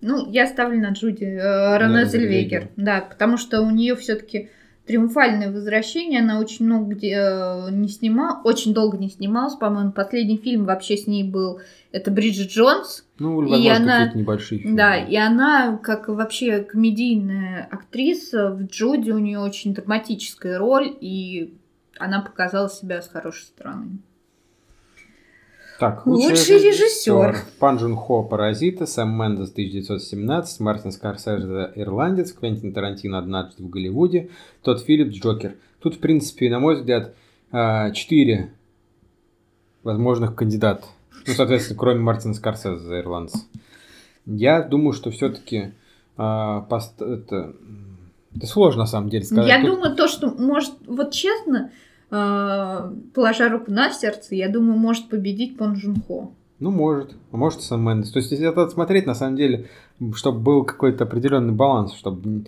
Ну, 0.03 0.29
я 0.29 0.47
ставлю 0.47 0.79
на 0.79 0.91
Джуди 0.91 1.23
э, 1.23 1.77
Рене 1.77 2.05
Зельвегер. 2.05 2.69
Да, 2.75 3.01
потому 3.01 3.37
что 3.37 3.61
у 3.61 3.71
нее 3.71 3.95
все-таки 3.95 4.49
триумфальное 4.85 5.51
возвращение. 5.51 6.19
Она 6.19 6.39
очень 6.39 6.65
много 6.65 6.93
где 6.93 7.15
э, 7.15 7.71
не 7.71 7.87
снимала, 7.87 8.41
очень 8.43 8.73
долго 8.73 8.97
не 8.97 9.09
снималась. 9.09 9.55
По-моему, 9.55 9.91
последний 9.93 10.37
фильм 10.37 10.65
вообще 10.65 10.97
с 10.97 11.07
ней 11.07 11.23
был 11.23 11.61
это 11.91 12.11
Бриджит 12.11 12.51
Джонс. 12.51 13.05
Ну, 13.17 13.41
и 13.45 13.67
она, 13.67 14.11
небольшие 14.13 14.59
фильмы. 14.59 14.77
Да, 14.77 14.97
и 14.97 15.15
она, 15.15 15.77
как 15.77 16.09
вообще 16.09 16.59
комедийная 16.59 17.67
актриса, 17.71 18.51
в 18.51 18.63
Джуди 18.63 19.11
у 19.11 19.19
нее 19.19 19.39
очень 19.39 19.73
драматическая 19.73 20.57
роль, 20.57 20.93
и 20.99 21.53
она 21.97 22.21
показала 22.21 22.69
себя 22.69 23.01
с 23.01 23.07
хорошей 23.07 23.43
стороны. 23.43 23.99
Так, 25.83 26.07
лучший, 26.07 26.29
лучший 26.29 26.55
режиссер. 26.59 27.29
режиссер. 27.29 27.45
Пан 27.59 27.75
Джун 27.75 27.97
Хо 27.97 28.23
«Паразиты», 28.23 28.87
Сэм 28.87 29.09
Мендес 29.19 29.51
1917, 29.51 30.61
Мартин 30.61 30.93
Скорсезе 30.93 31.73
«Ирландец», 31.75 32.31
Квентин 32.31 32.71
Тарантино 32.71 33.17
«Однажды 33.17 33.61
в 33.63 33.69
Голливуде», 33.69 34.29
Тот 34.61 34.79
Филлип 34.79 35.09
«Джокер». 35.09 35.55
Тут, 35.81 35.95
в 35.95 35.99
принципе, 35.99 36.49
на 36.49 36.59
мой 36.59 36.75
взгляд, 36.75 37.13
а, 37.51 37.91
четыре 37.91 38.53
возможных 39.83 40.35
кандидата. 40.35 40.85
Ну, 41.27 41.33
соответственно, 41.33 41.77
кроме 41.77 41.99
Мартина 41.99 42.33
Скорсезе 42.33 42.77
за 42.77 43.01
«Ирландца». 43.01 43.39
Я 44.25 44.61
думаю, 44.61 44.93
что 44.93 45.11
все-таки 45.11 45.73
пост... 46.15 47.01
это... 47.01 47.55
это 48.33 48.47
сложно 48.47 48.83
на 48.83 48.87
самом 48.87 49.09
деле 49.09 49.25
сказать. 49.25 49.49
Я 49.49 49.59
Тут... 49.59 49.65
думаю, 49.65 49.95
то, 49.97 50.07
что, 50.07 50.29
может, 50.29 50.75
вот 50.87 51.11
честно, 51.11 51.71
положа 53.13 53.49
руку 53.49 53.71
на 53.71 53.91
сердце, 53.91 54.35
я 54.35 54.49
думаю, 54.49 54.77
может 54.77 55.09
победить 55.09 55.57
Пон 55.57 55.73
Джун 55.73 56.01
Хо. 56.07 56.31
Ну, 56.59 56.71
может. 56.71 57.15
Может, 57.31 57.61
Сэм 57.61 57.81
Мендес. 57.81 58.11
То 58.11 58.19
есть, 58.19 58.31
если 58.31 58.47
это 58.47 58.69
смотреть, 58.69 59.05
на 59.05 59.15
самом 59.15 59.35
деле, 59.35 59.69
чтобы 60.13 60.39
был 60.39 60.63
какой-то 60.63 61.05
определенный 61.05 61.53
баланс, 61.53 61.93
чтобы, 61.93 62.45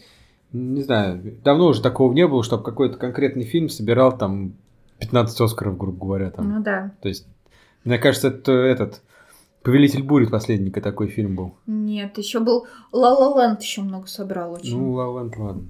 не 0.54 0.82
знаю, 0.84 1.38
давно 1.44 1.68
уже 1.68 1.82
такого 1.82 2.14
не 2.14 2.28
было, 2.28 2.44
чтобы 2.44 2.64
какой-то 2.64 2.98
конкретный 2.98 3.44
фильм 3.44 3.70
собирал 3.70 4.18
там 4.18 4.54
15 5.00 5.42
Оскаров, 5.42 5.78
грубо 5.78 6.06
говоря. 6.06 6.32
Там. 6.32 6.50
Ну 6.50 6.64
да. 6.64 6.92
То 7.02 7.10
есть, 7.10 7.28
мне 7.84 7.98
кажется, 7.98 8.28
это 8.30 8.52
этот 8.52 9.02
Повелитель 9.66 10.04
бури 10.04 10.26
последника 10.26 10.80
такой 10.80 11.08
фильм 11.08 11.36
был. 11.36 11.56
Нет, 11.66 12.20
еще 12.20 12.40
был 12.40 12.68
Ла 12.92 13.14
Ла 13.14 13.48
Ленд 13.48 13.64
еще 13.64 13.82
много 13.82 14.06
собрал 14.06 14.54
очень. 14.54 14.78
Ну, 14.78 14.92
Ла 14.92 15.20
Ленд, 15.20 15.36
ладно. 15.38 15.64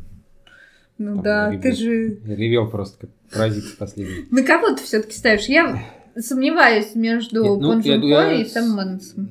Ну 0.98 1.16
Там 1.16 1.24
да, 1.24 1.50
ревел, 1.50 1.62
ты 1.62 1.72
же... 1.74 2.18
Ревел 2.26 2.70
просто 2.70 3.00
как 3.02 3.10
паразит 3.32 3.78
последний. 3.78 4.26
На 4.32 4.44
кого 4.44 4.76
ты 4.76 4.84
все-таки 4.84 5.14
ставишь? 5.14 5.46
Я 5.46 5.84
сомневаюсь 6.18 6.96
между 6.96 7.44
Нет, 7.44 7.60
ну, 7.60 8.32
и 8.32 8.46
Сэм 8.46 8.78
Мендесом. 8.78 9.30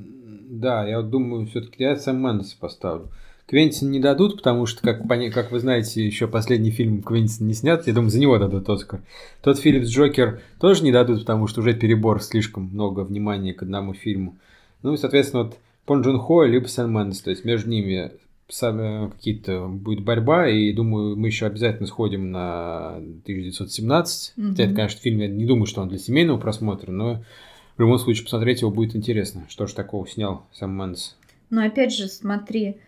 Да, 0.50 0.86
я 0.86 1.00
вот 1.00 1.10
думаю, 1.10 1.46
все-таки 1.46 1.82
я 1.82 1.96
Сэм 1.96 2.22
Мендеса 2.22 2.56
поставлю. 2.58 3.08
Квентин 3.46 3.90
не 3.90 4.00
дадут, 4.00 4.38
потому 4.38 4.64
что, 4.64 4.80
как, 4.82 5.06
как 5.06 5.52
вы 5.52 5.60
знаете, 5.60 6.04
еще 6.04 6.26
последний 6.26 6.70
фильм 6.70 7.02
Квентин 7.02 7.46
не 7.46 7.54
снят. 7.54 7.86
Я 7.86 7.92
думаю, 7.92 8.10
за 8.10 8.18
него 8.18 8.38
дадут 8.38 8.68
Оскар. 8.68 9.00
Тодд 9.42 9.58
Филлипс 9.58 9.88
Джокер 9.88 10.40
тоже 10.58 10.82
не 10.82 10.92
дадут, 10.92 11.20
потому 11.20 11.46
что 11.46 11.60
уже 11.60 11.74
перебор, 11.74 12.22
слишком 12.22 12.64
много 12.64 13.00
внимания 13.00 13.52
к 13.52 13.62
одному 13.62 13.92
фильму. 13.92 14.36
Ну 14.82 14.94
и, 14.94 14.96
соответственно, 14.96 15.44
вот 15.44 15.56
Пон 15.84 16.00
Джун 16.00 16.18
Хо 16.18 16.44
либо 16.44 16.66
Сэм 16.66 16.90
Мендес. 16.90 17.20
То 17.20 17.30
есть 17.30 17.44
между 17.44 17.68
ними 17.68 18.12
какие-то 18.48 19.68
будет 19.68 20.04
борьба, 20.04 20.48
и 20.48 20.72
думаю, 20.72 21.16
мы 21.16 21.28
еще 21.28 21.46
обязательно 21.46 21.86
сходим 21.86 22.30
на 22.30 22.96
1917. 22.96 24.34
Mm-hmm. 24.36 24.48
Хотя 24.50 24.64
это, 24.64 24.74
конечно, 24.74 25.00
фильм, 25.00 25.18
я 25.20 25.28
не 25.28 25.46
думаю, 25.46 25.66
что 25.66 25.82
он 25.82 25.88
для 25.88 25.98
семейного 25.98 26.38
просмотра, 26.38 26.92
но 26.92 27.24
в 27.76 27.80
любом 27.80 27.98
случае 27.98 28.24
посмотреть 28.24 28.60
его 28.60 28.70
будет 28.70 28.94
интересно. 28.94 29.46
Что 29.48 29.66
же 29.66 29.74
такого 29.74 30.06
снял 30.06 30.46
Сэм 30.52 30.76
Мендес. 30.76 31.16
Но 31.50 31.64
опять 31.64 31.94
же, 31.94 32.08
смотри, 32.08 32.78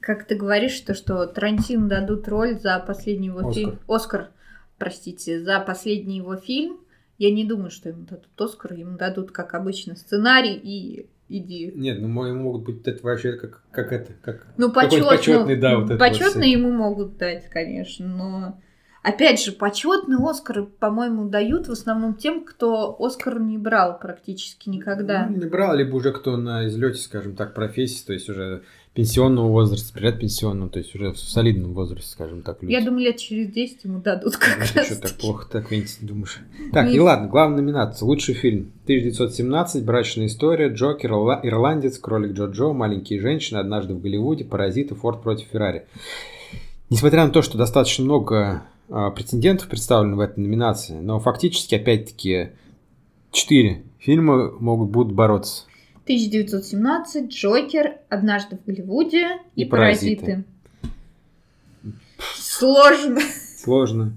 как 0.00 0.26
ты 0.26 0.36
говоришь, 0.36 0.80
то, 0.80 0.94
что 0.94 1.26
Тарантино 1.26 1.88
дадут 1.88 2.28
роль 2.28 2.58
за 2.58 2.78
последний 2.78 3.28
его 3.28 3.52
фильм. 3.52 3.78
Оскар, 3.88 4.30
простите, 4.78 5.40
за 5.42 5.60
последний 5.60 6.18
его 6.18 6.36
фильм. 6.36 6.78
Я 7.18 7.30
не 7.30 7.44
думаю, 7.44 7.70
что 7.70 7.88
ему 7.88 8.04
дадут 8.04 8.28
Оскар, 8.36 8.74
ему 8.74 8.96
дадут, 8.98 9.30
как 9.30 9.54
обычно, 9.54 9.96
сценарий 9.96 10.54
и 10.54 11.06
иди. 11.28 11.72
Нет, 11.74 12.00
ну 12.00 12.24
ему 12.24 12.42
могут 12.42 12.64
быть 12.64 12.86
это 12.86 13.02
вообще 13.04 13.32
как, 13.32 13.62
как 13.70 13.92
это, 13.92 14.12
как 14.22 14.46
ну, 14.56 14.70
почет, 14.72 15.06
почетный, 15.06 15.56
ну, 15.56 15.60
да, 15.60 15.78
вот 15.78 15.98
Почетный 15.98 16.54
вот 16.54 16.60
ему 16.60 16.72
могут 16.72 17.16
дать, 17.16 17.48
конечно, 17.48 18.06
но 18.06 18.60
Опять 19.06 19.40
же, 19.40 19.52
почетные 19.52 20.18
Оскары, 20.18 20.64
по-моему, 20.64 21.28
дают 21.28 21.68
в 21.68 21.70
основном 21.70 22.14
тем, 22.14 22.44
кто 22.44 22.96
Оскар 22.98 23.38
не 23.38 23.56
брал 23.56 24.00
практически 24.00 24.68
никогда. 24.68 25.28
Ну, 25.30 25.36
не 25.36 25.46
брал, 25.46 25.76
либо 25.76 25.94
уже 25.94 26.10
кто 26.10 26.36
на 26.36 26.66
излете, 26.66 26.98
скажем 27.00 27.36
так, 27.36 27.54
профессии, 27.54 28.04
то 28.04 28.12
есть 28.12 28.28
уже 28.28 28.62
пенсионного 28.94 29.46
возраста, 29.46 29.96
предпенсионного, 29.96 30.70
то 30.70 30.80
есть 30.80 30.92
уже 30.96 31.12
в 31.12 31.18
солидном 31.18 31.72
возрасте, 31.72 32.10
скажем 32.10 32.42
так. 32.42 32.60
Люди. 32.60 32.72
Я 32.72 32.84
думаю, 32.84 33.04
лет 33.04 33.18
через 33.18 33.52
10 33.52 33.84
ему 33.84 34.00
дадут 34.00 34.38
как 34.38 34.56
ну, 34.58 34.64
раз. 34.74 34.86
Что 34.86 35.00
так 35.00 35.12
плохо, 35.12 35.46
так, 35.52 35.68
Квентин, 35.68 36.08
думаешь? 36.08 36.40
Так, 36.72 36.92
и 36.92 36.98
ладно, 36.98 37.28
главная 37.28 37.62
номинация. 37.62 38.06
Лучший 38.06 38.34
фильм. 38.34 38.72
1917, 38.86 39.84
«Брачная 39.84 40.26
история», 40.26 40.66
«Джокер», 40.66 41.12
«Ирландец», 41.44 41.96
«Кролик 41.98 42.32
Джо-Джо», 42.32 42.72
«Маленькие 42.72 43.20
женщины», 43.20 43.58
«Однажды 43.58 43.94
в 43.94 44.00
Голливуде», 44.00 44.44
«Паразиты», 44.44 44.96
«Форд 44.96 45.22
против 45.22 45.46
Феррари». 45.52 45.86
Несмотря 46.90 47.24
на 47.24 47.30
то, 47.30 47.42
что 47.42 47.56
достаточно 47.56 48.04
много 48.04 48.62
претендентов 48.88 49.68
представлено 49.68 50.16
в 50.16 50.20
этой 50.20 50.40
номинации, 50.40 50.94
но 50.94 51.18
фактически, 51.20 51.74
опять-таки, 51.74 52.50
четыре 53.32 53.82
фильма 53.98 54.52
могут 54.52 54.90
будут 54.90 55.12
бороться. 55.12 55.64
1917, 56.04 57.28
Джокер, 57.32 57.96
Однажды 58.08 58.56
в 58.56 58.64
Голливуде 58.64 59.40
и, 59.56 59.62
и 59.62 59.64
паразиты. 59.64 60.16
паразиты. 60.24 60.44
Сложно. 62.36 63.20
Сложно. 63.58 64.12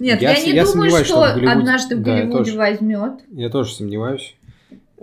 Нет, 0.00 0.20
я, 0.20 0.32
я 0.32 0.44
не 0.44 0.52
я 0.52 0.64
думаю, 0.64 0.90
что, 0.90 1.04
что 1.04 1.16
в 1.16 1.34
Голливуде... 1.34 1.52
Однажды 1.52 1.96
в 1.96 2.02
Голливуде 2.02 2.32
да, 2.32 2.38
тоже, 2.38 2.58
возьмет. 2.58 3.12
Я 3.30 3.50
тоже 3.50 3.72
сомневаюсь. 3.72 4.34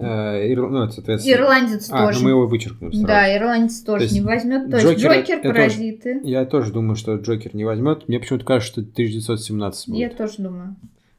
Э, 0.02 0.48
Ир... 0.50 0.62
Ну, 0.68 0.90
соответственно... 0.90 1.36
Ирландец 1.36 1.90
а, 1.92 2.06
тоже. 2.06 2.20
Ну 2.20 2.24
мы 2.24 2.30
его 2.32 2.48
вычеркнем 2.48 2.92
сразу. 2.92 3.08
Да, 3.08 3.38
ирландец 3.38 3.82
тоже 3.82 4.08
то 4.08 4.14
не 4.14 4.22
возьмет. 4.22 4.70
То 4.70 4.78
есть 4.78 5.02
Джокер, 5.02 5.20
Джокер 5.20 5.42
паразиты. 5.42 6.20
Тоже, 6.20 6.28
я 6.28 6.46
тоже 6.46 6.72
думаю, 6.72 6.96
что 6.96 7.16
Джокер 7.16 7.56
не 7.56 7.66
возьмет. 7.66 8.08
Мне 8.08 8.20
почему-то 8.20 8.46
кажется, 8.46 8.72
что 8.72 8.82
1917 8.82 9.90
будет. 9.90 10.00
Я 10.00 10.10
тоже 10.10 10.34
думаю. 10.38 10.76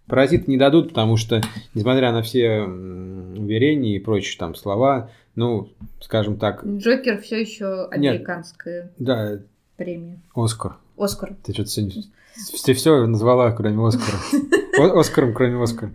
Паразиты 0.07 0.51
не 0.51 0.57
дадут, 0.57 0.89
потому 0.89 1.17
что, 1.17 1.41
несмотря 1.75 2.13
на 2.13 2.23
все 2.23 2.63
уверения 2.63 3.97
и 3.97 4.01
прочие 4.01 4.39
там 4.39 4.55
слова, 4.55 5.11
ну, 5.37 5.69
скажем 6.01 6.37
так... 6.37 6.65
Джокер 6.67 7.21
все 7.21 7.41
еще 7.41 7.87
американская 7.87 8.83
Нет, 8.83 8.93
да, 8.99 9.39
премия. 9.77 10.19
Оскар. 10.35 10.77
Оскар. 10.97 11.35
Ты 11.45 11.53
что-то 11.53 11.71
сегодня 11.71 12.03
все, 12.35 12.75
все 12.75 13.07
назвала, 13.07 13.53
кроме 13.53 13.87
Оскара. 13.87 14.19
Оскаром, 14.99 15.35
кроме 15.35 15.63
Оскара. 15.63 15.93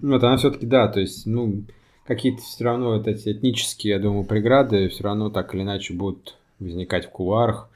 Вот, 0.00 0.22
она 0.22 0.36
все-таки, 0.36 0.66
да, 0.66 0.88
то 0.88 1.00
есть, 1.00 1.26
ну, 1.26 1.64
какие-то 2.08 2.42
все 2.42 2.64
равно 2.64 2.96
вот 2.96 3.06
эти 3.06 3.30
этнические, 3.30 3.92
я 3.92 3.98
думаю, 4.00 4.24
преграды 4.24 4.88
все 4.88 5.04
равно 5.04 5.30
так 5.30 5.54
или 5.54 5.62
иначе 5.62 5.94
будут 5.94 6.34
возникать 6.58 7.06
в 7.06 7.10
кулуарах. 7.10 7.68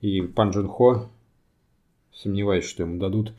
И 0.00 0.20
Пан 0.22 0.50
Джун 0.50 0.66
Хо, 0.66 1.08
сомневаюсь, 2.12 2.64
что 2.64 2.82
ему 2.82 2.98
дадут 2.98 3.32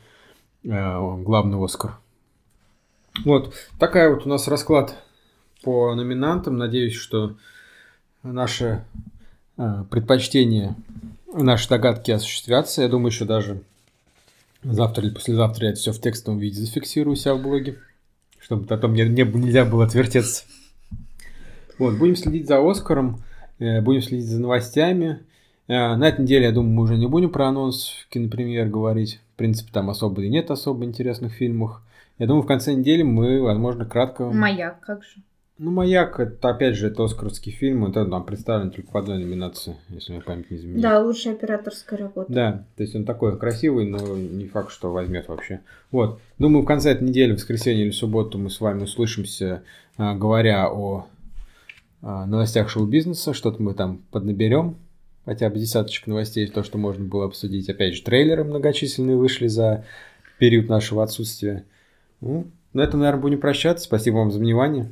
Э, 0.66 1.16
главный 1.18 1.64
Оскар. 1.64 1.98
Вот, 3.24 3.54
такая 3.80 4.14
вот 4.14 4.26
у 4.26 4.30
нас 4.30 4.48
расклад 4.48 4.96
по 5.64 5.94
номинантам. 5.94 6.58
Надеюсь, 6.58 6.96
что 6.96 7.36
наши 8.24 8.84
э, 9.58 9.84
предпочтения, 9.90 10.76
наши 11.32 11.70
догадки 11.70 12.12
осуществятся. 12.12 12.82
Я 12.82 12.90
думаю, 12.90 13.12
еще 13.12 13.26
даже 13.26 13.62
завтра 14.64 15.04
или 15.04 15.14
послезавтра 15.14 15.66
я 15.66 15.72
это 15.72 15.80
все 15.80 15.92
в 15.92 16.02
текстовом 16.02 16.40
виде 16.40 16.60
зафиксирую 16.60 17.16
себя 17.16 17.36
в 17.36 17.42
блоге, 17.42 17.78
чтобы 18.46 18.68
потом 18.68 18.92
мне, 18.92 19.06
мне 19.06 19.24
нельзя 19.24 19.66
было 19.66 19.86
отвертеться. 19.86 20.44
Вот, 21.80 21.98
будем 21.98 22.16
следить 22.16 22.48
за 22.48 22.60
Оскаром, 22.60 23.24
э, 23.58 23.82
будем 23.82 24.04
следить 24.04 24.28
за 24.28 24.40
новостями. 24.40 25.24
На 25.68 26.08
этой 26.08 26.22
неделе, 26.22 26.46
я 26.46 26.52
думаю, 26.52 26.76
мы 26.76 26.84
уже 26.84 26.96
не 26.96 27.08
будем 27.08 27.32
про 27.32 27.48
анонс 27.48 28.06
кинопремьер 28.10 28.68
говорить. 28.68 29.20
В 29.34 29.38
принципе, 29.38 29.72
там 29.74 29.90
особо 29.90 30.22
и 30.22 30.30
нет 30.30 30.52
особо 30.52 30.86
интересных 30.86 31.34
фильмов. 31.34 31.82
Я 32.20 32.28
думаю, 32.28 32.44
в 32.44 32.46
конце 32.46 32.76
недели 32.76 33.02
мы, 33.02 33.42
возможно, 33.42 33.84
кратко... 33.84 34.26
«Маяк» 34.26 34.80
как 34.82 35.04
же? 35.04 35.24
Ну, 35.58 35.72
«Маяк», 35.72 36.20
это, 36.20 36.50
опять 36.50 36.76
же, 36.76 36.88
это 36.88 37.06
оскаровский 37.06 37.54
фильм, 37.54 37.86
это 37.86 38.06
там 38.06 38.26
представлен 38.26 38.72
только 38.72 38.92
в 38.92 38.98
одной 38.98 39.20
номинации, 39.20 39.78
если 39.88 40.12
мне 40.12 40.22
память 40.22 40.52
не 40.52 40.58
изменяет. 40.58 40.82
Да, 40.82 41.00
лучшая 41.02 41.34
операторская 41.34 41.98
работа. 41.98 42.32
Да, 42.32 42.66
то 42.76 42.84
есть 42.84 42.94
он 42.94 43.06
такой 43.06 43.40
красивый, 43.40 43.86
но 43.86 44.18
не 44.18 44.48
факт, 44.48 44.70
что 44.72 44.92
возьмет 44.92 45.30
вообще. 45.30 45.62
Вот, 45.92 46.20
думаю, 46.40 46.64
в 46.64 46.66
конце 46.66 46.92
этой 46.92 47.08
недели, 47.08 47.32
в 47.32 47.36
воскресенье 47.36 47.86
или 47.86 47.92
субботу 47.92 48.38
мы 48.38 48.50
с 48.50 48.60
вами 48.60 48.84
услышимся, 48.84 49.64
а, 49.96 50.14
говоря 50.14 50.70
о 50.70 51.08
а, 52.02 52.26
новостях 52.26 52.70
шоу-бизнеса, 52.70 53.34
что-то 53.34 53.64
мы 53.64 53.74
там 53.74 54.04
поднаберем, 54.12 54.76
хотя 55.24 55.50
бы 55.50 55.58
десяточек 55.58 56.08
новостей, 56.08 56.48
то, 56.48 56.64
что 56.64 56.78
можно 56.78 57.06
было 57.06 57.26
обсудить. 57.26 57.70
Опять 57.70 57.96
же, 57.96 58.04
трейлеры 58.04 58.44
многочисленные 58.44 59.16
вышли 59.16 59.48
за 59.48 59.86
период 60.38 60.68
нашего 60.68 61.02
отсутствия. 61.02 61.64
Ну, 62.20 62.48
на 62.74 62.82
этом, 62.82 63.00
наверное, 63.00 63.22
будем 63.22 63.40
прощаться. 63.40 63.86
Спасибо 63.86 64.18
вам 64.18 64.32
за 64.32 64.40
внимание. 64.40 64.92